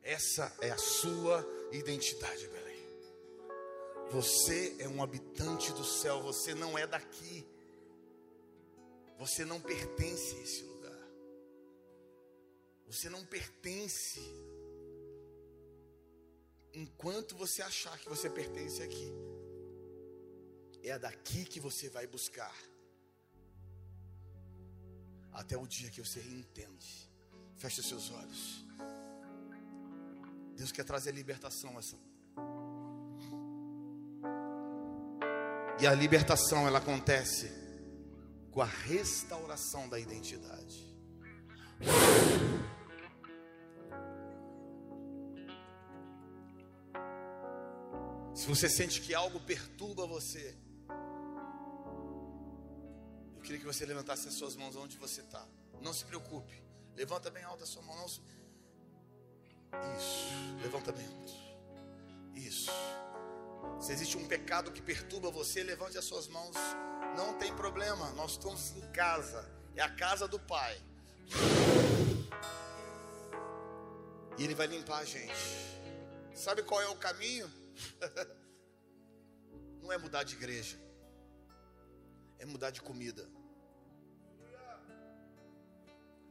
Essa 0.03 0.55
é 0.61 0.71
a 0.71 0.79
sua 0.79 1.45
identidade, 1.73 2.47
Belém. 2.49 2.69
Você 4.11 4.77
é 4.79 4.89
um 4.89 5.03
habitante 5.03 5.73
do 5.73 5.85
céu, 5.85 6.23
você 6.23 6.55
não 6.55 6.79
é 6.79 6.87
daqui. 6.87 7.47
Você 9.19 9.45
não 9.45 9.61
pertence 9.61 10.37
a 10.37 10.41
esse 10.41 10.63
lugar. 10.63 11.09
Você 12.87 13.11
não 13.11 13.27
pertence. 13.27 14.21
Enquanto 16.75 17.37
você 17.37 17.63
achar 17.63 17.99
que 17.99 18.09
você 18.09 18.29
pertence 18.29 18.83
aqui, 18.83 19.13
é 20.83 20.99
daqui 20.99 21.45
que 21.45 21.61
você 21.61 21.89
vai 21.89 22.07
buscar. 22.07 22.55
Até 25.33 25.57
o 25.57 25.67
dia 25.67 25.91
que 25.91 26.01
você 26.01 26.21
entende. 26.21 27.11
Feche 27.57 27.83
seus 27.83 28.11
olhos. 28.11 28.65
Deus 30.57 30.73
quer 30.73 30.85
trazer 30.85 31.13
libertação 31.13 31.79
essa 31.79 31.97
E 35.81 35.87
a 35.87 35.95
libertação 35.95 36.67
ela 36.67 36.79
acontece 36.79 37.49
com 38.51 38.61
a 38.61 38.65
restauração 38.65 39.89
da 39.89 39.99
identidade. 40.01 40.89
Você 48.49 48.67
sente 48.67 49.03
que 49.03 49.15
algo 49.15 49.39
perturba 49.41 50.07
você, 50.07 50.57
eu 53.37 53.43
queria 53.43 53.59
que 53.59 53.67
você 53.67 53.85
levantasse 53.85 54.27
as 54.27 54.33
suas 54.33 54.57
mãos 54.57 54.75
onde 54.75 54.97
você 54.97 55.21
está. 55.21 55.47
Não 55.83 55.93
se 55.93 56.03
preocupe. 56.07 56.63
Levanta 56.97 57.31
bem 57.31 57.45
alta 57.45 57.65
a 57.65 57.67
sua 57.67 57.83
mão. 57.83 57.95
Não 57.95 58.09
se... 58.09 58.23
Isso. 59.99 60.29
Levanta 60.63 60.93
bem 60.93 61.07
alto. 61.07 61.33
Isso. 62.35 62.71
Se 63.81 63.93
existe 63.93 64.17
um 64.17 64.27
pecado 64.27 64.73
que 64.73 64.81
perturba 64.81 65.31
você, 65.31 65.63
levante 65.63 65.99
as 65.99 66.07
suas 66.07 66.27
mãos. 66.27 66.57
Não 67.19 67.35
tem 67.35 67.55
problema, 67.55 68.11
nós 68.13 68.33
estamos 68.33 68.75
em 68.77 68.93
casa. 68.93 69.47
É 69.77 69.83
a 69.83 69.95
casa 69.95 70.27
do 70.27 70.41
Pai. 70.41 70.81
E 74.39 74.43
Ele 74.43 74.55
vai 74.55 74.67
limpar 74.67 75.01
a 75.01 75.05
gente. 75.05 75.35
Sabe 76.35 76.63
qual 76.63 76.81
é 76.81 76.89
o 76.89 76.97
caminho? 76.97 77.53
Não 79.89 79.95
é 79.95 79.97
mudar 79.97 80.23
de 80.23 80.35
igreja, 80.35 80.77
é 82.39 82.45
mudar 82.45 82.69
de 82.69 82.83
comida. 82.83 83.27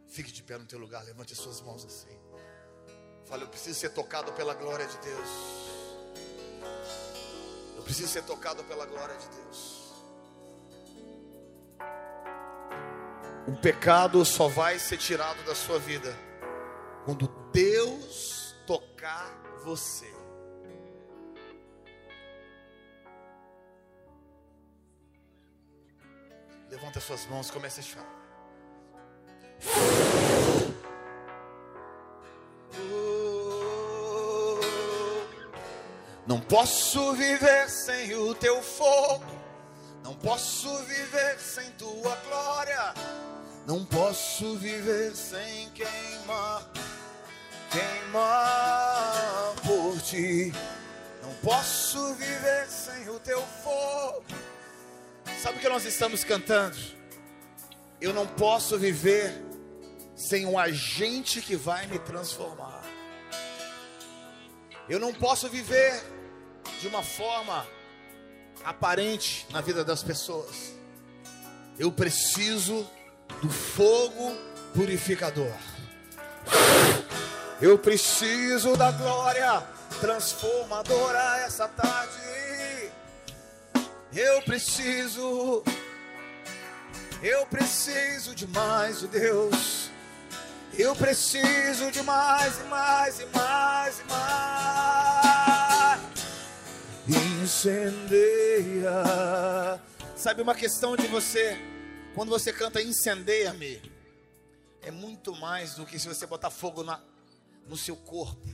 Fique 0.06 0.32
de 0.32 0.44
pé 0.44 0.60
no 0.60 0.66
teu 0.68 0.78
lugar, 0.78 1.04
levante 1.04 1.34
as 1.34 1.40
suas 1.40 1.60
mãos 1.62 1.84
assim. 1.84 2.16
Fale, 3.26 3.46
eu 3.46 3.48
preciso 3.48 3.80
ser 3.80 3.90
tocado 3.90 4.32
pela 4.34 4.54
glória 4.54 4.86
de 4.86 4.96
Deus. 5.00 5.30
Eu 7.78 7.82
preciso 7.82 8.10
ser 8.10 8.22
tocado 8.26 8.64
pela 8.66 8.86
glória 8.86 9.18
de 9.18 9.28
Deus. 9.28 9.92
O 13.48 13.60
pecado 13.60 14.24
só 14.24 14.48
vai 14.48 14.78
ser 14.78 14.98
tirado 14.98 15.44
da 15.46 15.56
sua 15.56 15.80
vida 15.80 16.16
quando 17.06 17.28
Deus 17.52 18.54
tocar 18.68 19.36
você. 19.64 20.17
Levanta 26.98 27.02
suas 27.02 27.26
mãos, 27.28 27.52
comece 27.52 27.80
a 27.80 27.84
chorar. 27.84 28.08
Não 36.26 36.40
posso 36.42 37.14
viver 37.14 37.70
sem 37.70 38.16
o 38.16 38.34
teu 38.34 38.64
fogo, 38.64 39.26
não 40.04 40.16
posso 40.16 40.76
viver 40.86 41.40
sem 41.40 41.70
tua 41.72 42.16
glória. 42.28 42.94
Não 43.68 43.86
posso 43.86 44.56
viver 44.58 45.14
sem 45.14 45.70
queimar, 45.72 46.68
queimar 47.70 49.54
por 49.66 50.02
ti. 50.02 50.54
Não 51.22 51.34
posso 51.44 52.16
viver 52.16 52.68
sem 52.68 53.10
o 53.10 53.20
teu 53.20 53.42
fogo. 53.64 54.37
Sabe 55.42 55.60
o 55.60 55.62
que 55.62 55.70
nós 55.70 55.86
estamos 55.86 56.24
cantando? 56.24 56.78
Eu 58.02 58.12
não 58.12 58.26
posso 58.26 58.78
viver 58.78 59.32
sem 60.16 60.48
um 60.48 60.58
agente 60.58 61.42
que 61.42 61.56
vai 61.56 61.86
me 61.86 62.00
transformar. 62.00 62.84
Eu 64.90 65.00
não 65.00 65.14
posso 65.14 65.48
viver 65.48 66.02
de 66.82 66.88
uma 66.88 67.04
forma 67.04 67.68
aparente 68.64 69.46
na 69.52 69.62
vida 69.62 69.86
das 69.86 70.02
pessoas. 70.02 70.74
Eu 71.78 71.92
preciso 71.92 72.90
do 73.40 73.50
fogo 73.50 74.36
purificador. 74.74 75.54
Eu 77.62 77.78
preciso 77.78 78.76
da 78.76 78.92
glória 78.92 79.64
transformadora 80.02 81.42
essa 81.46 81.68
tarde. 81.68 82.47
Eu 84.14 84.42
preciso, 84.42 85.64
eu 87.22 87.46
preciso 87.48 88.34
de 88.34 88.48
mais 88.48 89.02
de 89.02 89.08
Deus. 89.08 89.92
Eu 90.78 90.96
preciso 90.96 91.92
de 91.92 92.02
mais 92.04 92.60
e 92.60 92.64
mais 92.64 93.20
e 93.20 93.26
mais 93.26 94.00
e 94.00 94.04
mais. 94.06 96.02
Incendeia. 97.44 98.92
Sabe 100.16 100.42
uma 100.42 100.56
questão 100.56 100.96
de 100.96 101.08
você 101.08 101.58
quando 102.16 102.30
você 102.30 102.52
canta 102.52 102.82
incendeia-me, 102.82 103.80
é 104.82 104.90
muito 104.90 105.36
mais 105.36 105.76
do 105.76 105.86
que 105.86 106.00
se 106.00 106.08
você 106.08 106.26
botar 106.26 106.50
fogo 106.50 106.82
na, 106.82 107.00
no 107.68 107.78
seu 107.78 107.96
corpo. 107.96 108.50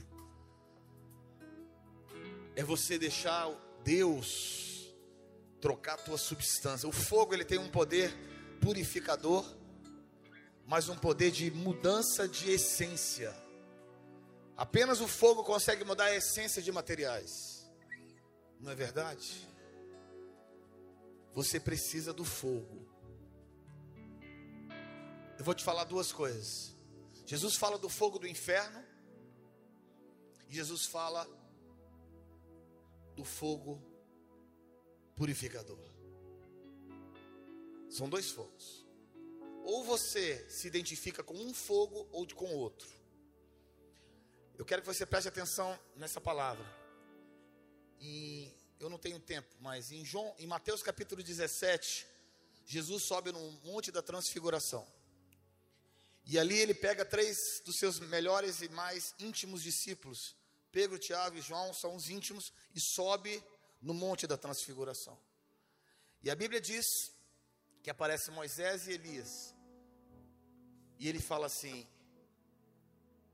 É 2.56 2.62
você 2.62 2.98
deixar 2.98 3.48
Deus 3.82 4.73
trocar 5.64 5.94
a 5.94 5.96
tua 5.96 6.18
substância. 6.18 6.86
O 6.86 6.92
fogo 6.92 7.32
ele 7.32 7.44
tem 7.44 7.58
um 7.58 7.70
poder 7.70 8.14
purificador, 8.60 9.42
mas 10.66 10.90
um 10.90 10.96
poder 10.96 11.30
de 11.30 11.50
mudança 11.50 12.28
de 12.28 12.50
essência. 12.50 13.34
Apenas 14.54 15.00
o 15.00 15.08
fogo 15.08 15.42
consegue 15.42 15.82
mudar 15.82 16.04
a 16.04 16.14
essência 16.14 16.60
de 16.60 16.70
materiais. 16.70 17.30
Não 18.60 18.70
é 18.70 18.74
verdade? 18.74 19.48
Você 21.32 21.58
precisa 21.58 22.12
do 22.12 22.26
fogo 22.26 22.84
eu 25.38 25.44
vou 25.44 25.54
te 25.54 25.64
falar 25.64 25.84
duas 25.84 26.12
coisas. 26.12 26.74
Jesus 27.26 27.56
fala 27.56 27.78
do 27.78 27.88
fogo 27.88 28.18
do 28.18 28.26
inferno. 28.26 28.82
E 30.48 30.54
Jesus 30.54 30.86
fala 30.86 31.28
do 33.16 33.24
fogo 33.24 33.82
purificador. 35.16 35.78
São 37.90 38.08
dois 38.08 38.30
fogos. 38.30 38.84
Ou 39.64 39.84
você 39.84 40.44
se 40.50 40.66
identifica 40.66 41.22
com 41.22 41.34
um 41.34 41.54
fogo 41.54 42.08
ou 42.12 42.26
com 42.34 42.54
outro. 42.54 42.88
Eu 44.58 44.64
quero 44.64 44.82
que 44.82 44.86
você 44.86 45.06
preste 45.06 45.28
atenção 45.28 45.78
nessa 45.96 46.20
palavra. 46.20 46.64
E 48.00 48.52
eu 48.78 48.90
não 48.90 48.98
tenho 48.98 49.18
tempo, 49.18 49.48
mas 49.60 49.90
em 49.90 50.04
João, 50.04 50.34
em 50.38 50.46
Mateus 50.46 50.82
capítulo 50.82 51.22
17, 51.22 52.06
Jesus 52.66 53.02
sobe 53.02 53.32
no 53.32 53.50
monte 53.64 53.90
da 53.90 54.02
transfiguração. 54.02 54.86
E 56.26 56.38
ali 56.38 56.58
ele 56.58 56.74
pega 56.74 57.04
três 57.04 57.62
dos 57.64 57.76
seus 57.76 58.00
melhores 58.00 58.62
e 58.62 58.68
mais 58.70 59.14
íntimos 59.18 59.62
discípulos, 59.62 60.34
Pedro, 60.72 60.98
Tiago 60.98 61.36
e 61.36 61.42
João, 61.42 61.72
são 61.72 61.94
os 61.94 62.08
íntimos, 62.08 62.52
e 62.74 62.80
sobe 62.80 63.42
no 63.84 63.92
Monte 63.92 64.26
da 64.26 64.38
Transfiguração. 64.38 65.16
E 66.22 66.30
a 66.30 66.34
Bíblia 66.34 66.58
diz 66.58 66.86
que 67.82 67.90
aparece 67.90 68.30
Moisés 68.30 68.86
e 68.86 68.92
Elias. 68.92 69.54
E 70.98 71.06
ele 71.06 71.20
fala 71.20 71.46
assim: 71.46 71.86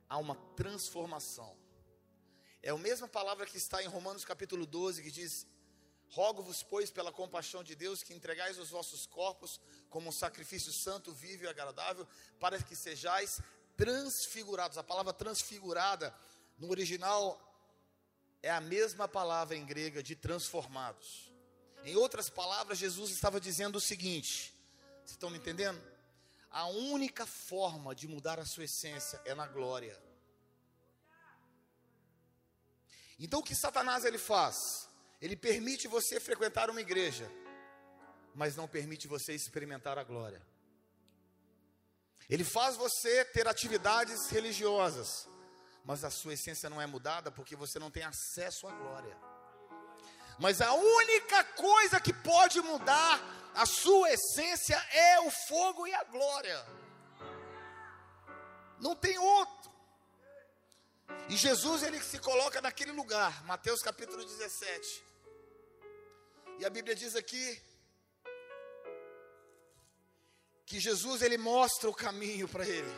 há 0.08 0.18
uma 0.18 0.34
transformação. 0.56 1.56
É 2.60 2.70
a 2.70 2.76
mesma 2.76 3.06
palavra 3.06 3.46
que 3.46 3.56
está 3.56 3.80
em 3.80 3.86
Romanos 3.86 4.24
capítulo 4.24 4.66
12, 4.66 5.04
que 5.04 5.10
diz: 5.12 5.46
Rogo-vos, 6.08 6.64
pois, 6.64 6.90
pela 6.90 7.12
compaixão 7.12 7.62
de 7.62 7.76
Deus, 7.76 8.02
que 8.02 8.12
entregais 8.12 8.58
os 8.58 8.70
vossos 8.70 9.06
corpos 9.06 9.60
como 9.88 10.08
um 10.08 10.12
sacrifício 10.12 10.72
santo, 10.72 11.12
vivo 11.12 11.44
e 11.44 11.46
agradável, 11.46 12.08
para 12.40 12.60
que 12.60 12.74
sejais 12.74 13.40
transfigurados. 13.76 14.76
A 14.76 14.82
palavra 14.82 15.12
transfigurada, 15.12 16.12
no 16.58 16.68
original, 16.70 17.49
é 18.42 18.50
a 18.50 18.60
mesma 18.60 19.06
palavra 19.06 19.56
em 19.56 19.64
grega 19.64 20.02
de 20.02 20.14
transformados. 20.14 21.32
Em 21.84 21.96
outras 21.96 22.28
palavras, 22.28 22.78
Jesus 22.78 23.10
estava 23.10 23.40
dizendo 23.40 23.76
o 23.76 23.80
seguinte: 23.80 24.54
vocês 24.98 25.12
estão 25.12 25.30
me 25.30 25.38
entendendo? 25.38 25.80
A 26.50 26.66
única 26.66 27.26
forma 27.26 27.94
de 27.94 28.08
mudar 28.08 28.38
a 28.38 28.44
sua 28.44 28.64
essência 28.64 29.20
é 29.24 29.34
na 29.34 29.46
glória. 29.46 30.00
Então 33.18 33.40
o 33.40 33.42
que 33.42 33.54
Satanás 33.54 34.04
ele 34.04 34.18
faz? 34.18 34.56
Ele 35.20 35.36
permite 35.36 35.86
você 35.86 36.18
frequentar 36.18 36.70
uma 36.70 36.80
igreja, 36.80 37.30
mas 38.34 38.56
não 38.56 38.66
permite 38.66 39.06
você 39.06 39.34
experimentar 39.34 39.98
a 39.98 40.04
glória. 40.04 40.42
Ele 42.28 42.44
faz 42.44 42.76
você 42.76 43.24
ter 43.26 43.46
atividades 43.46 44.30
religiosas, 44.30 45.28
mas 45.84 46.04
a 46.04 46.10
sua 46.10 46.34
essência 46.34 46.70
não 46.70 46.80
é 46.80 46.86
mudada 46.86 47.30
porque 47.30 47.56
você 47.56 47.78
não 47.78 47.90
tem 47.90 48.02
acesso 48.02 48.66
à 48.66 48.72
glória. 48.72 49.16
Mas 50.38 50.60
a 50.60 50.72
única 50.72 51.44
coisa 51.44 52.00
que 52.00 52.12
pode 52.12 52.60
mudar 52.62 53.20
a 53.54 53.66
sua 53.66 54.10
essência 54.10 54.76
é 54.92 55.20
o 55.20 55.30
fogo 55.30 55.86
e 55.86 55.94
a 55.94 56.04
glória. 56.04 56.66
Não 58.78 58.96
tem 58.96 59.18
outro. 59.18 59.70
E 61.28 61.36
Jesus 61.36 61.82
ele 61.82 62.00
se 62.02 62.18
coloca 62.18 62.60
naquele 62.60 62.92
lugar, 62.92 63.44
Mateus 63.44 63.82
capítulo 63.82 64.24
17. 64.24 65.04
E 66.58 66.64
a 66.64 66.70
Bíblia 66.70 66.94
diz 66.94 67.14
aqui 67.14 67.60
que 70.64 70.78
Jesus 70.78 71.22
ele 71.22 71.36
mostra 71.36 71.90
o 71.90 71.94
caminho 71.94 72.48
para 72.48 72.66
ele. 72.66 72.94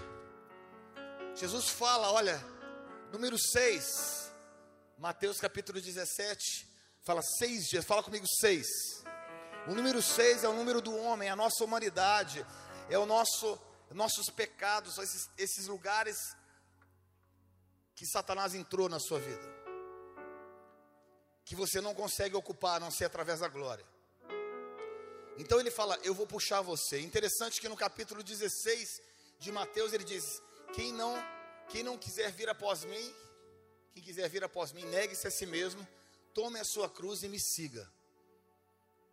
Jesus 1.35 1.69
fala, 1.69 2.13
olha, 2.13 2.39
número 3.13 3.39
6, 3.39 4.33
Mateus 4.99 5.39
capítulo 5.39 5.81
17, 5.81 6.67
fala 7.05 7.23
seis 7.39 7.67
dias, 7.69 7.85
fala 7.85 8.03
comigo 8.03 8.27
seis. 8.41 8.67
O 9.69 9.75
número 9.75 10.03
6 10.03 10.43
é 10.43 10.49
o 10.49 10.53
número 10.55 10.81
do 10.81 10.97
homem, 10.97 11.29
é 11.29 11.31
a 11.31 11.37
nossa 11.37 11.63
humanidade, 11.63 12.45
é 12.91 12.99
o 12.99 13.07
nosso 13.07 13.59
nossos 13.91 14.31
pecados, 14.31 14.97
esses, 14.97 15.29
esses 15.37 15.67
lugares 15.67 16.17
que 17.95 18.07
Satanás 18.07 18.55
entrou 18.55 18.89
na 18.89 18.99
sua 18.99 19.21
vida 19.21 19.63
que 21.45 21.55
você 21.55 21.81
não 21.81 21.95
consegue 21.95 22.37
ocupar 22.37 22.77
a 22.77 22.81
não 22.81 22.91
ser 22.91 23.05
através 23.05 23.41
da 23.41 23.49
glória. 23.49 23.85
Então 25.37 25.61
ele 25.61 25.71
fala: 25.71 25.99
Eu 26.03 26.15
vou 26.15 26.27
puxar 26.27 26.61
você. 26.61 27.01
Interessante 27.01 27.61
que 27.61 27.69
no 27.69 27.77
capítulo 27.77 28.23
16 28.23 29.03
de 29.39 29.53
Mateus 29.53 29.93
ele 29.93 30.05
diz: 30.05 30.25
Quem 30.75 30.93
não, 30.93 31.15
quem 31.69 31.83
não 31.83 31.99
quiser 31.99 32.31
vir 32.33 32.49
após 32.49 32.85
mim, 32.85 33.15
quem 33.93 34.03
quiser 34.03 34.29
vir 34.29 34.45
após 34.45 34.73
mim, 34.73 34.85
negue-se 34.87 35.27
a 35.27 35.31
si 35.31 35.47
mesmo, 35.47 35.87
tome 36.35 36.59
a 36.59 36.65
sua 36.65 36.89
cruz 36.89 37.23
e 37.23 37.29
me 37.29 37.39
siga. 37.41 37.91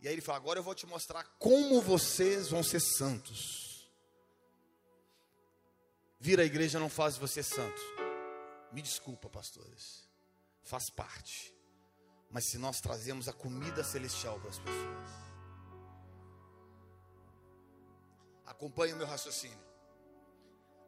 E 0.01 0.07
aí 0.07 0.13
ele 0.13 0.21
fala: 0.21 0.37
Agora 0.37 0.59
eu 0.59 0.63
vou 0.63 0.75
te 0.75 0.85
mostrar 0.85 1.23
como 1.37 1.81
vocês 1.81 2.49
vão 2.49 2.63
ser 2.63 2.79
santos. 2.79 3.89
Vir 6.19 6.39
à 6.39 6.43
igreja 6.43 6.79
não 6.79 6.89
faz 6.89 7.17
você 7.17 7.41
santo. 7.41 7.81
Me 8.71 8.81
desculpa, 8.81 9.29
pastores. 9.29 10.07
Faz 10.61 10.89
parte 10.89 11.53
mas 12.29 12.45
se 12.45 12.57
nós 12.57 12.79
trazemos 12.79 13.27
a 13.27 13.33
comida 13.33 13.83
celestial 13.83 14.39
para 14.39 14.49
as 14.49 14.59
pessoas. 14.59 15.09
Acompanhe 18.45 18.93
o 18.93 18.97
meu 18.97 19.07
raciocínio. 19.07 19.68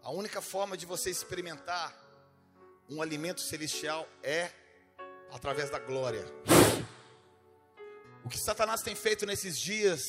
A 0.04 0.10
única 0.10 0.42
forma 0.42 0.76
de 0.76 0.86
você 0.86 1.12
experimentar 1.12 1.96
um 2.90 3.02
alimento 3.02 3.40
celestial 3.42 4.08
é 4.24 4.52
através 5.32 5.70
da 5.70 5.78
glória. 5.78 6.26
O 8.26 8.30
que 8.30 8.38
Satanás 8.40 8.82
tem 8.82 8.96
feito 8.96 9.28
nesses 9.28 9.60
dias 9.60 10.02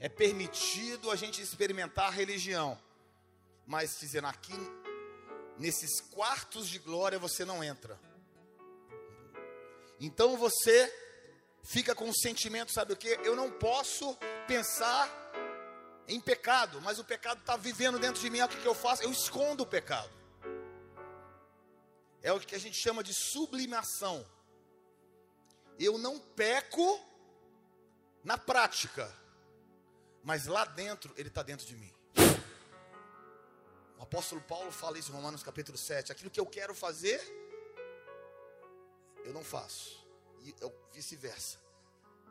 é 0.00 0.08
permitido 0.08 1.10
a 1.10 1.16
gente 1.16 1.42
experimentar 1.42 2.06
a 2.06 2.10
religião, 2.10 2.78
mas 3.66 3.98
dizendo 4.00 4.26
aqui, 4.26 4.56
nesses 5.58 6.00
quartos 6.00 6.66
de 6.66 6.78
glória 6.78 7.18
você 7.18 7.44
não 7.44 7.62
entra. 7.62 8.00
Então 10.00 10.36
você 10.38 10.92
fica 11.62 11.94
com 11.94 12.08
o 12.08 12.14
sentimento, 12.14 12.72
sabe 12.72 12.94
o 12.94 12.96
que? 12.96 13.08
Eu 13.22 13.36
não 13.36 13.50
posso 13.50 14.16
pensar 14.46 15.25
em 16.08 16.20
pecado, 16.20 16.80
mas 16.80 16.98
o 16.98 17.04
pecado 17.04 17.40
está 17.40 17.56
vivendo 17.56 17.98
dentro 17.98 18.20
de 18.20 18.30
mim. 18.30 18.40
O 18.40 18.48
que, 18.48 18.60
que 18.60 18.66
eu 18.66 18.74
faço? 18.74 19.02
Eu 19.02 19.10
escondo 19.10 19.62
o 19.62 19.66
pecado. 19.66 20.10
É 22.22 22.32
o 22.32 22.40
que 22.40 22.54
a 22.54 22.58
gente 22.58 22.76
chama 22.76 23.02
de 23.02 23.12
sublimação. 23.12 24.26
Eu 25.78 25.98
não 25.98 26.18
peco 26.18 27.00
na 28.24 28.38
prática, 28.38 29.12
mas 30.22 30.46
lá 30.46 30.64
dentro 30.64 31.12
ele 31.16 31.28
está 31.28 31.42
dentro 31.42 31.66
de 31.66 31.76
mim. 31.76 31.92
O 33.98 34.02
apóstolo 34.02 34.40
Paulo 34.40 34.70
fala 34.70 34.98
isso 34.98 35.10
em 35.10 35.14
Romanos 35.14 35.42
capítulo 35.42 35.76
7. 35.76 36.12
Aquilo 36.12 36.30
que 36.30 36.40
eu 36.40 36.46
quero 36.46 36.74
fazer, 36.74 37.20
eu 39.24 39.32
não 39.32 39.42
faço. 39.42 40.04
E 40.42 40.54
vice-versa. 40.92 41.58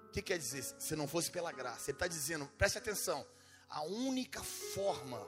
O 0.08 0.10
que 0.12 0.22
quer 0.22 0.38
dizer? 0.38 0.64
Se 0.64 0.96
não 0.96 1.08
fosse 1.08 1.30
pela 1.30 1.52
graça, 1.52 1.92
ele 1.92 1.96
está 1.96 2.08
dizendo, 2.08 2.46
preste 2.58 2.78
atenção. 2.78 3.26
A 3.70 3.84
única 3.84 4.44
forma 4.44 5.28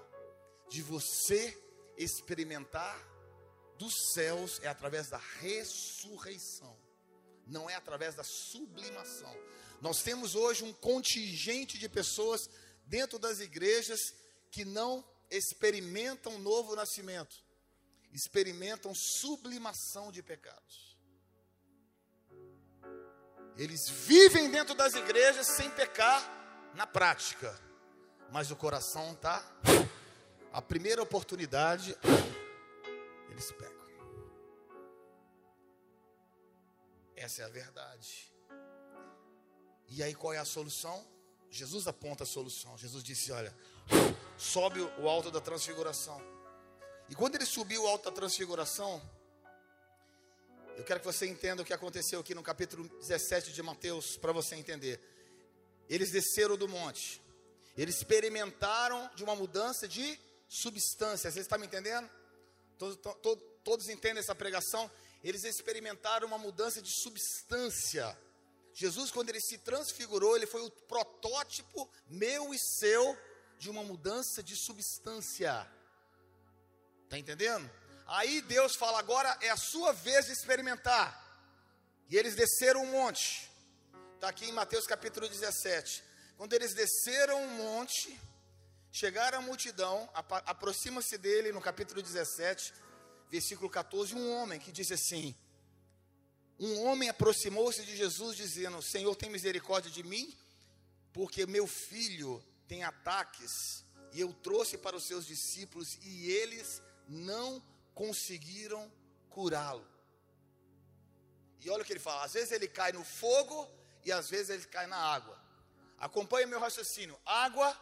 de 0.69 0.81
você 0.81 1.57
experimentar 1.97 2.97
dos 3.77 4.13
céus 4.13 4.59
é 4.63 4.67
através 4.67 5.09
da 5.09 5.17
ressurreição, 5.39 6.77
não 7.45 7.69
é 7.69 7.75
através 7.75 8.15
da 8.15 8.23
sublimação. 8.23 9.33
Nós 9.81 10.01
temos 10.01 10.35
hoje 10.35 10.63
um 10.63 10.73
contingente 10.73 11.77
de 11.77 11.87
pessoas 11.87 12.49
dentro 12.85 13.19
das 13.19 13.39
igrejas 13.39 13.99
que 14.51 14.65
não 14.65 15.05
experimentam 15.29 16.39
novo 16.39 16.75
nascimento, 16.75 17.35
experimentam 18.11 18.93
sublimação 18.95 20.11
de 20.11 20.23
pecados. 20.23 20.97
Eles 23.55 23.89
vivem 23.89 24.49
dentro 24.49 24.75
das 24.75 24.93
igrejas 24.93 25.47
sem 25.47 25.69
pecar 25.71 26.21
na 26.75 26.85
prática, 26.85 27.59
mas 28.31 28.51
o 28.51 28.55
coração 28.55 29.13
está. 29.13 29.43
A 30.51 30.61
primeira 30.61 31.01
oportunidade, 31.01 31.95
eles 33.29 33.51
pecam. 33.51 33.87
Essa 37.15 37.41
é 37.41 37.45
a 37.45 37.49
verdade. 37.49 38.31
E 39.89 40.03
aí 40.03 40.13
qual 40.13 40.33
é 40.33 40.37
a 40.37 40.45
solução? 40.45 41.05
Jesus 41.49 41.87
aponta 41.87 42.23
a 42.23 42.27
solução. 42.27 42.77
Jesus 42.77 43.03
disse: 43.03 43.31
Olha, 43.31 43.53
sobe 44.37 44.81
o 44.81 45.07
alto 45.07 45.31
da 45.31 45.39
transfiguração. 45.39 46.21
E 47.09 47.15
quando 47.15 47.35
ele 47.35 47.45
subiu 47.45 47.83
o 47.83 47.87
alto 47.87 48.05
da 48.05 48.11
transfiguração, 48.11 49.01
eu 50.75 50.83
quero 50.83 50.99
que 50.99 51.05
você 51.05 51.25
entenda 51.25 51.61
o 51.61 51.65
que 51.65 51.73
aconteceu 51.73 52.19
aqui 52.19 52.35
no 52.35 52.43
capítulo 52.43 52.87
17 52.99 53.51
de 53.53 53.63
Mateus, 53.63 54.17
para 54.17 54.31
você 54.31 54.55
entender. 54.55 55.01
Eles 55.89 56.11
desceram 56.11 56.57
do 56.57 56.67
monte, 56.67 57.21
eles 57.77 57.97
experimentaram 57.97 59.09
de 59.15 59.23
uma 59.23 59.35
mudança 59.35 59.87
de 59.87 60.19
substância. 60.47 61.29
Você 61.29 61.41
está 61.41 61.57
me 61.57 61.67
entendendo? 61.67 62.09
Todos, 62.77 62.97
todos, 63.21 63.43
todos 63.63 63.89
entendem 63.89 64.19
essa 64.19 64.33
pregação? 64.33 64.89
Eles 65.23 65.43
experimentaram 65.43 66.27
uma 66.27 66.37
mudança 66.37 66.81
de 66.81 66.89
substância. 66.89 68.17
Jesus, 68.73 69.11
quando 69.11 69.29
ele 69.29 69.41
se 69.41 69.57
transfigurou, 69.59 70.35
ele 70.35 70.47
foi 70.47 70.61
o 70.61 70.71
protótipo 70.71 71.89
meu 72.07 72.53
e 72.53 72.57
seu 72.59 73.17
de 73.57 73.69
uma 73.69 73.83
mudança 73.83 74.41
de 74.41 74.55
substância. 74.55 75.67
Está 77.03 77.17
entendendo? 77.17 77.69
Aí 78.07 78.41
Deus 78.41 78.75
fala: 78.75 78.99
agora 78.99 79.37
é 79.41 79.49
a 79.49 79.57
sua 79.57 79.93
vez 79.93 80.25
de 80.25 80.31
experimentar. 80.31 81.25
E 82.09 82.17
eles 82.17 82.35
desceram 82.35 82.83
um 82.83 82.91
monte. 82.91 83.51
Está 84.15 84.29
aqui 84.29 84.45
em 84.45 84.51
Mateus 84.51 84.87
capítulo 84.87 85.27
17. 85.27 86.06
Quando 86.37 86.53
eles 86.53 86.75
desceram 86.75 87.41
um 87.43 87.49
monte, 87.55 88.15
chegaram 88.91 89.39
a 89.39 89.41
multidão, 89.41 90.07
aproxima-se 90.13 91.17
dele 91.17 91.51
no 91.51 91.59
capítulo 91.59 92.01
17, 92.01 92.73
versículo 93.27 93.69
14, 93.69 94.13
um 94.13 94.31
homem 94.35 94.59
que 94.59 94.71
diz 94.71 94.91
assim: 94.91 95.35
um 96.59 96.83
homem 96.85 97.09
aproximou-se 97.09 97.83
de 97.83 97.97
Jesus, 97.97 98.37
dizendo: 98.37 98.81
Senhor, 98.81 99.15
tem 99.15 99.29
misericórdia 99.29 99.91
de 99.91 100.03
mim, 100.03 100.31
porque 101.11 101.45
meu 101.45 101.65
filho 101.65 102.43
tem 102.67 102.83
ataques, 102.83 103.83
e 104.13 104.19
eu 104.19 104.31
trouxe 104.31 104.77
para 104.77 104.95
os 104.95 105.07
seus 105.07 105.25
discípulos, 105.25 105.97
e 106.03 106.31
eles 106.31 106.81
não 107.07 107.61
conseguiram 107.95 108.91
curá-lo. 109.29 109.87
E 111.61 111.69
olha 111.71 111.81
o 111.81 111.85
que 111.85 111.93
ele 111.93 111.99
fala: 111.99 112.25
às 112.25 112.33
vezes 112.33 112.51
ele 112.51 112.67
cai 112.67 112.91
no 112.91 113.03
fogo, 113.03 113.67
e 114.03 114.11
às 114.11 114.29
vezes 114.29 114.49
ele 114.49 114.65
cai 114.65 114.87
na 114.87 114.97
água. 114.97 115.36
Acompanhe 115.97 116.45
meu 116.45 116.59
raciocínio: 116.59 117.19
água, 117.25 117.75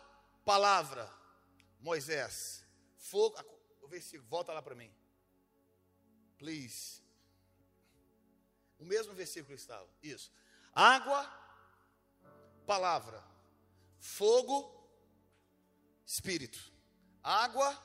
palavra, 0.43 1.11
Moisés, 1.79 2.63
fogo. 2.97 3.37
O 3.81 3.87
versículo, 3.87 4.27
volta 4.27 4.51
lá 4.51 4.61
para 4.61 4.73
mim. 4.73 4.91
Please. 6.37 7.01
O 8.79 8.85
mesmo 8.85 9.13
versículo 9.13 9.55
estava. 9.55 9.87
Isso. 10.01 10.31
Água, 10.73 11.23
palavra. 12.65 13.23
Fogo, 13.99 14.89
espírito. 16.05 16.59
Água, 17.23 17.75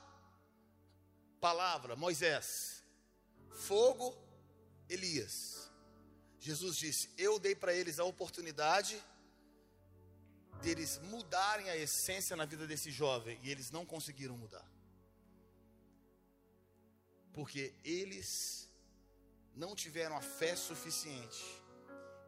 palavra, 1.39 1.95
Moisés. 1.95 2.83
Fogo, 3.49 4.17
Elias. 4.89 5.71
Jesus 6.39 6.77
disse: 6.77 7.13
Eu 7.17 7.39
dei 7.39 7.55
para 7.55 7.73
eles 7.73 7.99
a 7.99 8.03
oportunidade 8.03 9.01
deles 10.61 10.99
mudarem 10.99 11.69
a 11.69 11.75
essência 11.75 12.35
na 12.35 12.45
vida 12.45 12.65
desse 12.65 12.91
jovem 12.91 13.39
e 13.43 13.51
eles 13.51 13.71
não 13.71 13.85
conseguiram 13.85 14.37
mudar. 14.37 14.65
Porque 17.33 17.73
eles 17.83 18.69
não 19.55 19.75
tiveram 19.75 20.15
a 20.15 20.21
fé 20.21 20.55
suficiente. 20.55 21.43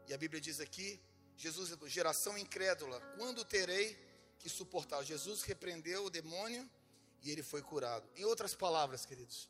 E 0.07 0.13
a 0.13 0.17
Bíblia 0.17 0.41
diz 0.41 0.59
aqui, 0.59 0.99
Jesus, 1.37 1.75
geração 1.87 2.37
incrédula, 2.37 2.99
quando 3.17 3.45
terei 3.45 3.97
que 4.39 4.49
suportar? 4.49 5.03
Jesus 5.03 5.43
repreendeu 5.43 6.05
o 6.05 6.09
demônio 6.09 6.69
e 7.21 7.31
ele 7.31 7.43
foi 7.43 7.61
curado. 7.61 8.07
Em 8.15 8.25
outras 8.25 8.53
palavras, 8.53 9.05
queridos, 9.05 9.49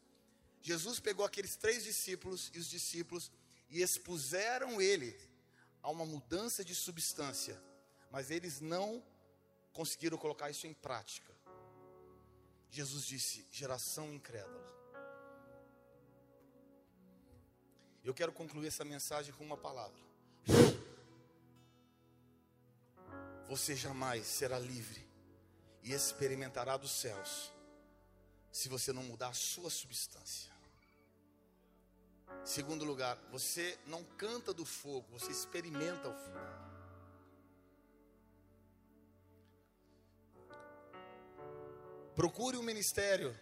Jesus 0.61 0.99
pegou 0.99 1.25
aqueles 1.25 1.55
três 1.55 1.83
discípulos 1.83 2.51
e 2.53 2.59
os 2.59 2.69
discípulos 2.69 3.31
e 3.69 3.81
expuseram 3.81 4.81
ele 4.81 5.17
a 5.81 5.89
uma 5.89 6.05
mudança 6.05 6.63
de 6.63 6.73
substância, 6.73 7.61
mas 8.13 8.29
eles 8.29 8.61
não 8.61 9.03
conseguiram 9.73 10.19
colocar 10.19 10.51
isso 10.51 10.67
em 10.67 10.73
prática. 10.73 11.33
Jesus 12.69 13.07
disse: 13.07 13.43
geração 13.51 14.13
incrédula. 14.13 14.71
Eu 18.03 18.13
quero 18.13 18.31
concluir 18.31 18.67
essa 18.67 18.85
mensagem 18.85 19.33
com 19.33 19.43
uma 19.43 19.57
palavra. 19.57 19.99
Você 23.47 23.75
jamais 23.75 24.27
será 24.27 24.59
livre 24.59 25.07
e 25.81 25.91
experimentará 25.91 26.77
dos 26.77 26.91
céus 26.91 27.51
se 28.51 28.69
você 28.69 28.93
não 28.93 29.03
mudar 29.03 29.29
a 29.29 29.33
sua 29.33 29.71
substância. 29.71 30.53
Segundo 32.45 32.85
lugar, 32.85 33.17
você 33.31 33.77
não 33.87 34.03
canta 34.03 34.53
do 34.53 34.65
fogo, 34.65 35.07
você 35.11 35.31
experimenta 35.31 36.09
o 36.09 36.13
fogo. 36.13 36.62
Procure 42.15 42.57
um 42.57 42.63
ministério 42.63 43.37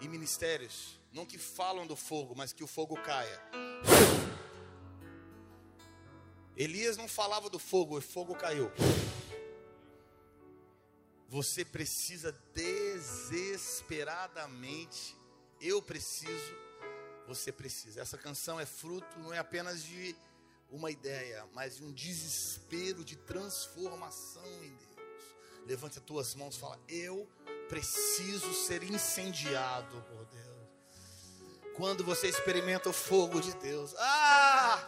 e 0.00 0.08
ministérios 0.08 0.98
não 1.12 1.26
que 1.26 1.38
falam 1.38 1.86
do 1.86 1.94
fogo, 1.96 2.34
mas 2.36 2.52
que 2.52 2.62
o 2.62 2.66
fogo 2.66 2.94
caia. 3.02 3.40
Elias 6.54 6.96
não 6.96 7.08
falava 7.08 7.48
do 7.50 7.58
fogo, 7.58 7.98
o 7.98 8.02
fogo 8.02 8.36
caiu. 8.36 8.70
Você 11.28 11.64
precisa 11.64 12.30
desesperadamente, 12.54 15.16
eu 15.60 15.82
preciso, 15.82 16.54
você 17.26 17.50
precisa. 17.50 18.02
Essa 18.02 18.16
canção 18.16 18.60
é 18.60 18.66
fruto 18.66 19.18
não 19.18 19.34
é 19.34 19.38
apenas 19.38 19.82
de 19.82 20.14
uma 20.70 20.88
ideia, 20.90 21.46
mas 21.52 21.76
de 21.76 21.84
um 21.84 21.92
desespero 21.92 23.04
de 23.04 23.16
transformação 23.16 24.46
em 24.62 24.76
Deus. 24.76 24.86
Levante 25.66 25.98
as 25.98 26.04
tuas 26.04 26.34
mãos 26.34 26.56
e 26.56 26.60
fala: 26.60 26.78
Eu 26.88 27.26
preciso 27.26 27.55
ser 28.52 28.82
incendiado 28.82 30.02
por 30.08 30.24
Deus 30.26 30.46
quando 31.76 32.02
você 32.02 32.26
experimenta 32.26 32.88
o 32.88 32.92
fogo 32.92 33.40
de 33.40 33.54
Deus. 33.56 33.94
Ah! 33.98 34.82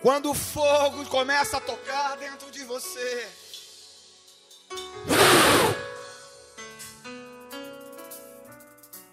Quando 0.00 0.30
o 0.30 0.34
fogo 0.34 1.06
começa 1.06 1.56
a 1.56 1.60
tocar 1.60 2.16
dentro 2.16 2.50
de 2.50 2.64
você. 2.64 3.28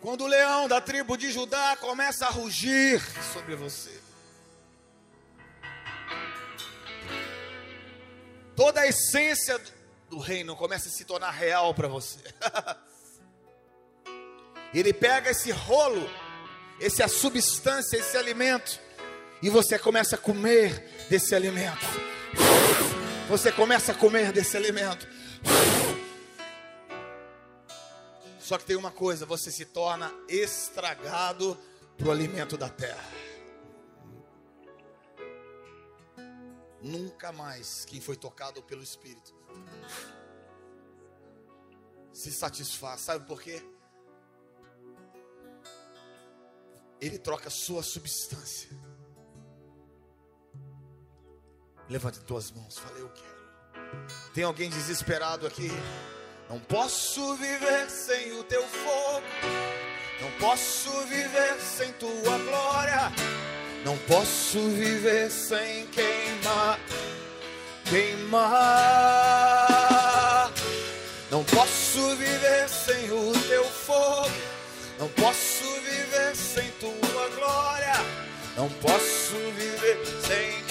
Quando 0.02 0.24
o 0.24 0.28
leão 0.28 0.68
da 0.68 0.82
tribo 0.82 1.16
de 1.16 1.32
Judá 1.32 1.78
começa 1.78 2.26
a 2.26 2.30
rugir 2.30 3.00
sobre 3.32 3.56
você. 3.56 4.02
Toda 8.56 8.82
a 8.82 8.88
essência 8.88 9.62
do 10.12 10.20
reino 10.20 10.58
começa 10.58 10.90
a 10.90 10.92
se 10.92 11.06
tornar 11.06 11.32
real 11.32 11.74
para 11.74 11.88
você. 11.88 12.20
Ele 14.74 14.94
pega 14.94 15.32
esse 15.32 15.52
rolo, 15.52 16.06
essa 16.82 17.08
substância, 17.08 17.96
esse 17.96 18.18
alimento, 18.18 18.78
e 19.42 19.50
você 19.50 19.80
começa 19.80 20.18
a 20.18 20.20
comer 20.20 21.08
desse 21.10 21.34
alimento. 21.34 21.86
Você 23.30 23.54
começa 23.54 23.94
a 23.94 23.96
comer 23.96 24.34
desse 24.34 24.58
alimento. 24.58 25.08
Só 28.38 28.58
que 28.58 28.66
tem 28.66 28.76
uma 28.76 28.92
coisa, 28.92 29.26
você 29.26 29.50
se 29.50 29.64
torna 29.64 30.14
estragado 30.28 31.58
para 31.98 32.10
o 32.10 32.12
alimento 32.12 32.58
da 32.58 32.68
terra. 32.68 33.10
Nunca 36.82 37.32
mais 37.32 37.86
quem 37.86 38.02
foi 38.02 38.18
tocado 38.18 38.62
pelo 38.62 38.84
Espírito 38.84 39.41
se 42.14 42.32
satisfaz. 42.32 43.02
Sabe 43.02 43.26
por 43.26 43.42
quê? 43.42 43.62
Ele 47.00 47.18
troca 47.18 47.50
sua 47.50 47.82
substância. 47.82 48.70
Levante 51.90 52.20
tuas 52.22 52.52
mãos, 52.52 52.78
fale 52.78 53.02
eu 53.02 53.10
quero. 53.10 53.42
Tem 54.34 54.44
alguém 54.44 54.70
desesperado 54.70 55.48
aqui? 55.48 55.70
Não 56.50 56.60
posso 56.60 57.36
viver 57.36 57.90
sem 57.90 58.40
o 58.40 58.44
teu 58.44 58.62
fogo. 58.68 59.26
Não 60.22 60.32
posso 60.40 60.92
viver 61.08 61.60
sem 61.60 61.92
tua 61.94 62.38
glória. 62.38 63.12
Não 63.84 63.98
posso 64.00 64.60
viver 64.70 65.32
sem 65.32 65.88
queimar. 65.88 66.80
Queimar. 67.90 68.91
Posso 71.92 72.16
viver 72.16 72.70
sem 72.70 73.12
o 73.12 73.34
teu 73.50 73.66
fogo. 73.66 74.32
Não 74.98 75.10
posso 75.10 75.64
viver 75.82 76.36
sem 76.36 76.72
tua 76.80 77.30
glória. 77.36 77.94
Não 78.56 78.70
posso 78.70 79.36
viver 79.58 80.00
sem 80.26 80.71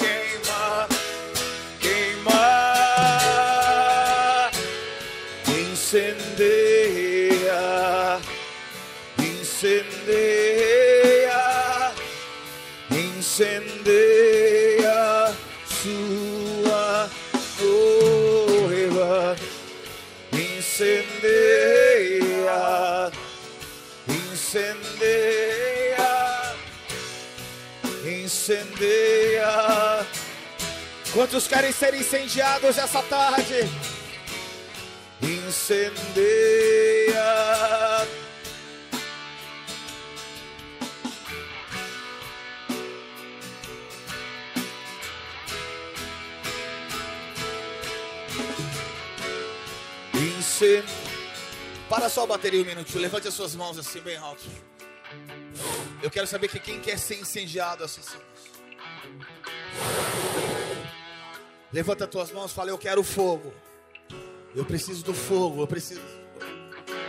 Quantos 31.21 31.47
querem 31.47 31.71
ser 31.71 31.93
incendiados 31.93 32.79
essa 32.79 33.03
tarde? 33.03 33.57
Incendeia. 35.21 36.09
Incen... 50.15 50.83
Para 51.91 52.09
só 52.09 52.23
a 52.23 52.29
bateria 52.29 52.63
um 52.63 52.65
minutinho. 52.65 53.03
Levante 53.03 53.29
as 53.29 53.35
suas 53.35 53.55
mãos 53.55 53.79
assim, 53.79 54.01
bem 54.01 54.17
alto. 54.17 54.47
Eu 56.03 56.11
quero 56.11 56.27
saber 56.27 56.49
que 56.49 56.59
quem 56.59 56.81
quer 56.81 56.99
ser 56.99 57.21
incendiado 57.21 57.85
assim. 57.85 58.01
Levanta 61.73 62.05
as 62.05 62.11
tuas 62.11 62.33
mãos 62.33 62.53
fala: 62.53 62.71
Eu 62.71 62.79
quero 62.79 63.03
fogo. 63.03 63.53
Eu 64.55 64.65
preciso 64.65 65.05
do 65.05 65.15
fogo. 65.15 65.63
Eu 65.63 65.67
preciso. 65.67 66.01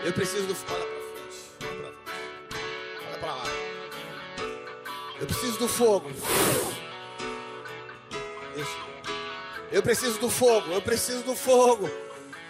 Eu 0.03 0.13
preciso 0.13 0.45
do 0.47 0.55
fogo. 0.55 0.85
Olha 3.07 3.17
para 3.19 3.35
lá. 3.35 3.43
Eu 5.19 5.25
preciso 5.25 5.57
do 5.57 5.67
fogo. 5.67 6.11
Eu 9.71 9.81
preciso 9.81 10.19
do 10.19 10.29
fogo. 10.29 10.71
Eu 10.71 10.81
preciso 10.81 11.23
do 11.23 11.35
fogo. 11.35 11.89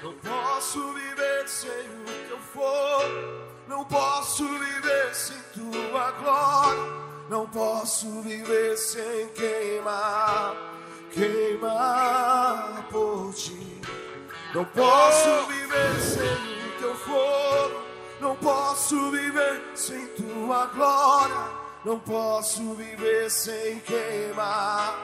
Não 0.04 0.14
posso 0.14 0.94
viver 0.94 1.48
sem 1.48 1.70
o 1.70 2.28
teu 2.28 2.40
fogo. 2.40 3.52
Não 3.68 3.86
posso 3.86 4.48
viver 4.48 5.16
sem 5.16 5.38
tua 5.54 6.12
glória. 6.12 7.02
Não 7.32 7.48
posso 7.48 8.22
viver 8.24 8.78
sem 8.78 9.30
queimar, 9.30 10.54
queimar 11.12 12.88
por 12.90 13.34
ti. 13.34 13.82
Não 14.54 14.66
posso 14.66 15.48
viver 15.48 16.02
sem 16.02 16.80
teu 16.80 16.96
fogo. 16.96 17.82
Não 18.20 18.36
posso 18.36 19.12
viver 19.12 19.62
sem 19.76 20.08
tua 20.08 20.66
glória. 20.68 21.62
Não 21.84 21.98
posso 21.98 22.76
viver 22.76 23.32
sem 23.32 23.80
queimar, 23.80 24.96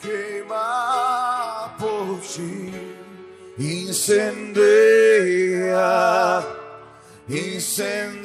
queimar 0.00 1.74
por 1.76 2.20
ti. 2.20 2.72
Incendeia, 3.58 4.54
incendeia, 7.28 8.24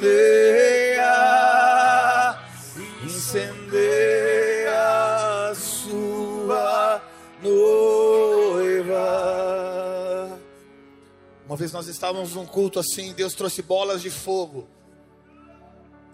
Uma 11.50 11.56
vez 11.56 11.72
nós 11.72 11.88
estávamos 11.88 12.36
num 12.36 12.46
culto 12.46 12.78
assim, 12.78 13.12
Deus 13.12 13.34
trouxe 13.34 13.60
bolas 13.60 14.00
de 14.00 14.08
fogo. 14.08 14.68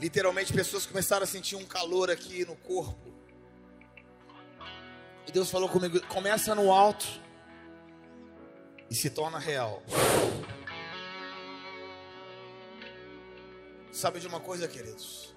Literalmente, 0.00 0.50
pessoas 0.50 0.86
começaram 0.86 1.24
a 1.24 1.26
sentir 1.26 1.56
um 1.56 1.66
calor 1.66 2.10
aqui 2.10 2.42
no 2.46 2.56
corpo. 2.56 3.12
E 5.26 5.30
Deus 5.30 5.50
falou 5.50 5.68
comigo: 5.68 6.00
começa 6.06 6.54
no 6.54 6.72
alto 6.72 7.06
e 8.88 8.94
se 8.94 9.10
torna 9.10 9.38
real. 9.38 9.82
Sabe 13.92 14.20
de 14.20 14.26
uma 14.26 14.40
coisa, 14.40 14.66
queridos? 14.66 15.36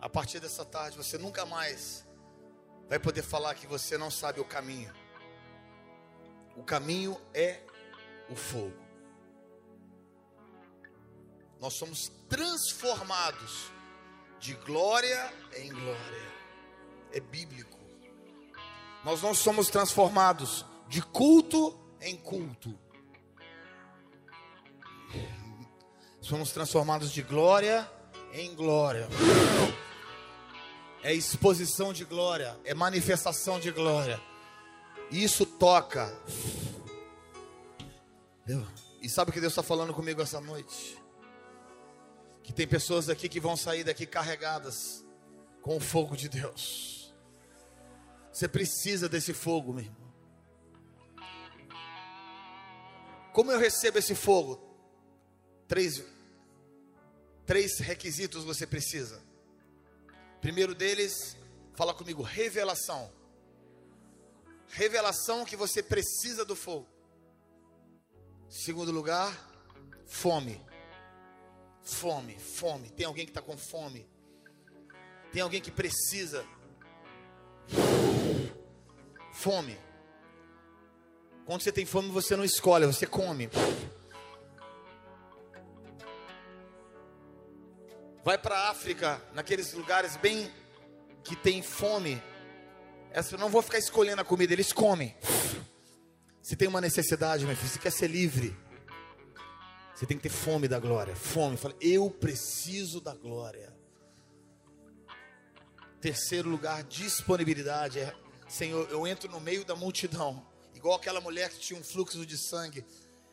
A 0.00 0.08
partir 0.08 0.40
dessa 0.40 0.64
tarde, 0.64 0.96
você 0.96 1.16
nunca 1.16 1.46
mais 1.46 2.04
vai 2.88 2.98
poder 2.98 3.22
falar 3.22 3.54
que 3.54 3.68
você 3.68 3.96
não 3.96 4.10
sabe 4.10 4.40
o 4.40 4.44
caminho. 4.44 4.92
O 6.56 6.64
caminho 6.64 7.16
é 7.32 7.69
o 8.30 8.36
fogo. 8.36 8.72
Nós 11.60 11.74
somos 11.74 12.10
transformados 12.28 13.70
de 14.38 14.54
glória 14.54 15.32
em 15.56 15.68
glória. 15.68 16.32
É 17.12 17.20
bíblico. 17.20 17.78
Nós 19.04 19.20
não 19.20 19.34
somos 19.34 19.68
transformados 19.68 20.64
de 20.88 21.02
culto 21.02 21.78
em 22.00 22.16
culto. 22.16 22.78
Somos 26.20 26.52
transformados 26.52 27.10
de 27.10 27.22
glória 27.22 27.90
em 28.32 28.54
glória. 28.54 29.08
É 31.02 31.14
exposição 31.14 31.92
de 31.92 32.04
glória, 32.04 32.58
é 32.64 32.74
manifestação 32.74 33.58
de 33.58 33.70
glória. 33.70 34.20
Isso 35.10 35.44
toca. 35.44 36.14
E 39.00 39.08
sabe 39.08 39.30
o 39.30 39.34
que 39.34 39.40
Deus 39.40 39.52
está 39.52 39.62
falando 39.62 39.94
comigo 39.94 40.20
essa 40.20 40.40
noite? 40.40 40.98
Que 42.42 42.52
tem 42.52 42.66
pessoas 42.66 43.08
aqui 43.08 43.28
que 43.28 43.40
vão 43.40 43.56
sair 43.56 43.84
daqui 43.84 44.06
carregadas 44.06 45.04
com 45.62 45.76
o 45.76 45.80
fogo 45.80 46.16
de 46.16 46.28
Deus. 46.28 47.14
Você 48.32 48.48
precisa 48.48 49.08
desse 49.08 49.32
fogo, 49.32 49.72
meu 49.72 49.84
irmão. 49.84 50.10
Como 53.32 53.52
eu 53.52 53.58
recebo 53.58 53.98
esse 53.98 54.14
fogo? 54.14 54.60
Três, 55.68 56.02
três 57.46 57.78
requisitos 57.78 58.44
você 58.44 58.66
precisa. 58.66 59.22
Primeiro 60.40 60.74
deles, 60.74 61.36
fala 61.74 61.94
comigo, 61.94 62.22
revelação. 62.22 63.12
Revelação 64.68 65.44
que 65.44 65.56
você 65.56 65.82
precisa 65.82 66.44
do 66.44 66.56
fogo. 66.56 66.99
Segundo 68.50 68.90
lugar, 68.90 69.32
fome. 70.04 70.60
Fome, 71.84 72.36
fome. 72.36 72.90
Tem 72.90 73.06
alguém 73.06 73.24
que 73.24 73.30
está 73.30 73.40
com 73.40 73.56
fome. 73.56 74.04
Tem 75.32 75.40
alguém 75.40 75.60
que 75.60 75.70
precisa. 75.70 76.44
Fome. 79.32 79.78
Quando 81.46 81.62
você 81.62 81.70
tem 81.70 81.86
fome, 81.86 82.10
você 82.10 82.34
não 82.34 82.44
escolhe, 82.44 82.86
você 82.86 83.06
come. 83.06 83.48
Vai 88.24 88.36
para 88.36 88.56
a 88.56 88.70
África, 88.70 89.22
naqueles 89.32 89.72
lugares 89.74 90.16
bem 90.16 90.50
que 91.22 91.36
tem 91.36 91.62
fome. 91.62 92.20
Essa, 93.12 93.36
não 93.36 93.48
vou 93.48 93.62
ficar 93.62 93.78
escolhendo 93.78 94.20
a 94.20 94.24
comida, 94.24 94.52
eles 94.52 94.72
comem. 94.72 95.16
Se 96.50 96.56
tem 96.56 96.66
uma 96.66 96.80
necessidade, 96.80 97.46
meu 97.46 97.54
filho, 97.54 97.68
você 97.68 97.78
quer 97.78 97.92
ser 97.92 98.08
livre. 98.08 98.58
Você 99.94 100.04
tem 100.04 100.16
que 100.16 100.24
ter 100.24 100.34
fome 100.34 100.66
da 100.66 100.80
glória. 100.80 101.14
Fome. 101.14 101.56
Fala, 101.56 101.76
eu 101.80 102.10
preciso 102.10 103.00
da 103.00 103.14
glória. 103.14 103.72
Terceiro 106.00 106.48
lugar, 106.48 106.82
disponibilidade. 106.82 108.00
É, 108.00 108.12
Senhor, 108.48 108.90
eu 108.90 109.06
entro 109.06 109.30
no 109.30 109.38
meio 109.38 109.64
da 109.64 109.76
multidão. 109.76 110.44
Igual 110.74 110.96
aquela 110.96 111.20
mulher 111.20 111.50
que 111.50 111.60
tinha 111.60 111.78
um 111.78 111.84
fluxo 111.84 112.26
de 112.26 112.36
sangue. 112.36 112.84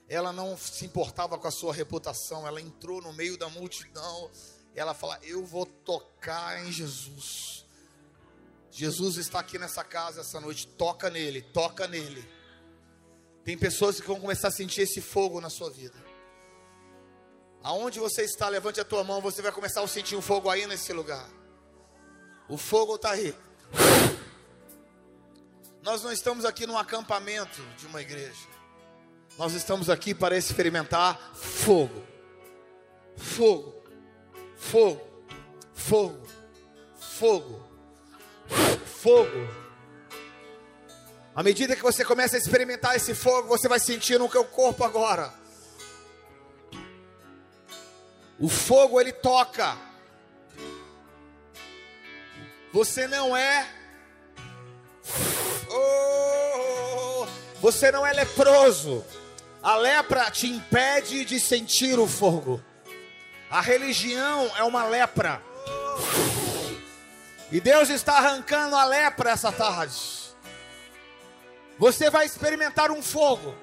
Ela 0.07 0.32
não 0.32 0.55
se 0.55 0.86
importava 0.86 1.39
com 1.39 1.47
a 1.47 1.51
sua 1.51 1.74
reputação. 1.74 2.45
Ela 2.45 2.61
entrou 2.61 3.01
no 3.01 3.11
meio 3.13 3.36
da 3.36 3.49
multidão. 3.49 4.30
Ela 4.76 4.93
fala: 4.93 5.20
Eu 5.24 5.43
vou 5.43 5.65
tocar 5.65 6.63
em 6.63 6.72
Jesus. 6.72 7.65
Jesus 8.70 9.18
está 9.18 9.39
aqui 9.39 9.57
nessa 9.57 9.84
casa 9.84 10.22
essa 10.22 10.39
noite. 10.39 10.68
Toca 10.68 11.09
nele, 11.09 11.41
toca 11.41 11.88
nele. 11.88 12.37
Tem 13.48 13.58
pessoas 13.58 14.02
que 14.02 14.06
vão 14.06 14.20
começar 14.20 14.50
a 14.50 14.52
sentir 14.52 14.82
esse 14.82 15.00
fogo 15.00 15.39
na 15.39 15.50
sua 15.50 15.70
vida. 15.70 15.95
Aonde 17.64 17.98
você 17.98 18.24
está, 18.24 18.50
levante 18.50 18.82
a 18.82 18.84
tua 18.84 19.06
mão, 19.06 19.22
você 19.22 19.41
vai 19.41 19.54
começar 19.54 19.82
a 19.82 19.88
sentir 19.88 20.18
um 20.18 20.22
fogo 20.22 20.50
aí 20.50 20.68
nesse 20.68 20.91
lugar. 20.91 21.26
O 22.50 22.58
fogo 22.58 22.95
está 22.95 23.12
aí. 23.12 23.34
Nós 25.82 26.04
não 26.04 26.12
estamos 26.12 26.43
aqui 26.43 26.68
num 26.68 26.78
acampamento 26.78 27.62
de 27.78 27.88
uma 27.88 28.02
igreja. 28.02 28.36
Nós 29.38 29.54
estamos 29.54 29.89
aqui 29.89 30.14
para 30.14 30.36
experimentar 30.36 31.18
fogo. 31.34 32.04
Fogo. 33.16 33.82
Fogo. 34.58 35.08
Fogo. 35.74 36.28
Fogo. 37.00 37.64
Fogo. 38.86 39.66
À 41.38 41.42
medida 41.42 41.74
que 41.74 41.84
você 41.84 42.04
começa 42.04 42.36
a 42.36 42.40
experimentar 42.40 42.98
esse 42.98 43.14
fogo, 43.14 43.48
você 43.48 43.70
vai 43.70 43.80
sentir 43.80 44.20
no 44.20 44.30
seu 44.30 44.44
corpo 44.44 44.84
agora 44.84 45.32
o 48.40 48.48
fogo 48.48 49.00
ele 49.02 49.12
toca. 49.12 49.76
Você 52.72 53.08
não 53.08 53.36
é. 53.36 53.68
Oh, 55.70 57.26
você 57.60 57.92
não 57.92 58.06
é 58.06 58.14
leproso. 58.14 59.04
A 59.64 59.76
lepra 59.76 60.30
te 60.30 60.48
impede 60.48 61.26
de 61.26 61.40
sentir 61.40 61.98
o 61.98 62.08
fogo. 62.08 62.64
A 63.50 63.62
religião 63.62 64.52
é 64.56 64.64
uma 64.64 64.86
lepra. 64.86 65.42
E 67.52 67.60
Deus 67.60 67.90
está 67.90 68.18
arrancando 68.18 68.76
a 68.76 68.86
lepra 68.86 69.32
essa 69.32 69.52
tarde. 69.52 70.26
Você 71.78 72.09
vai 72.09 72.25
experimentar 72.25 72.91
um 72.91 73.01
fogo. 73.01 73.53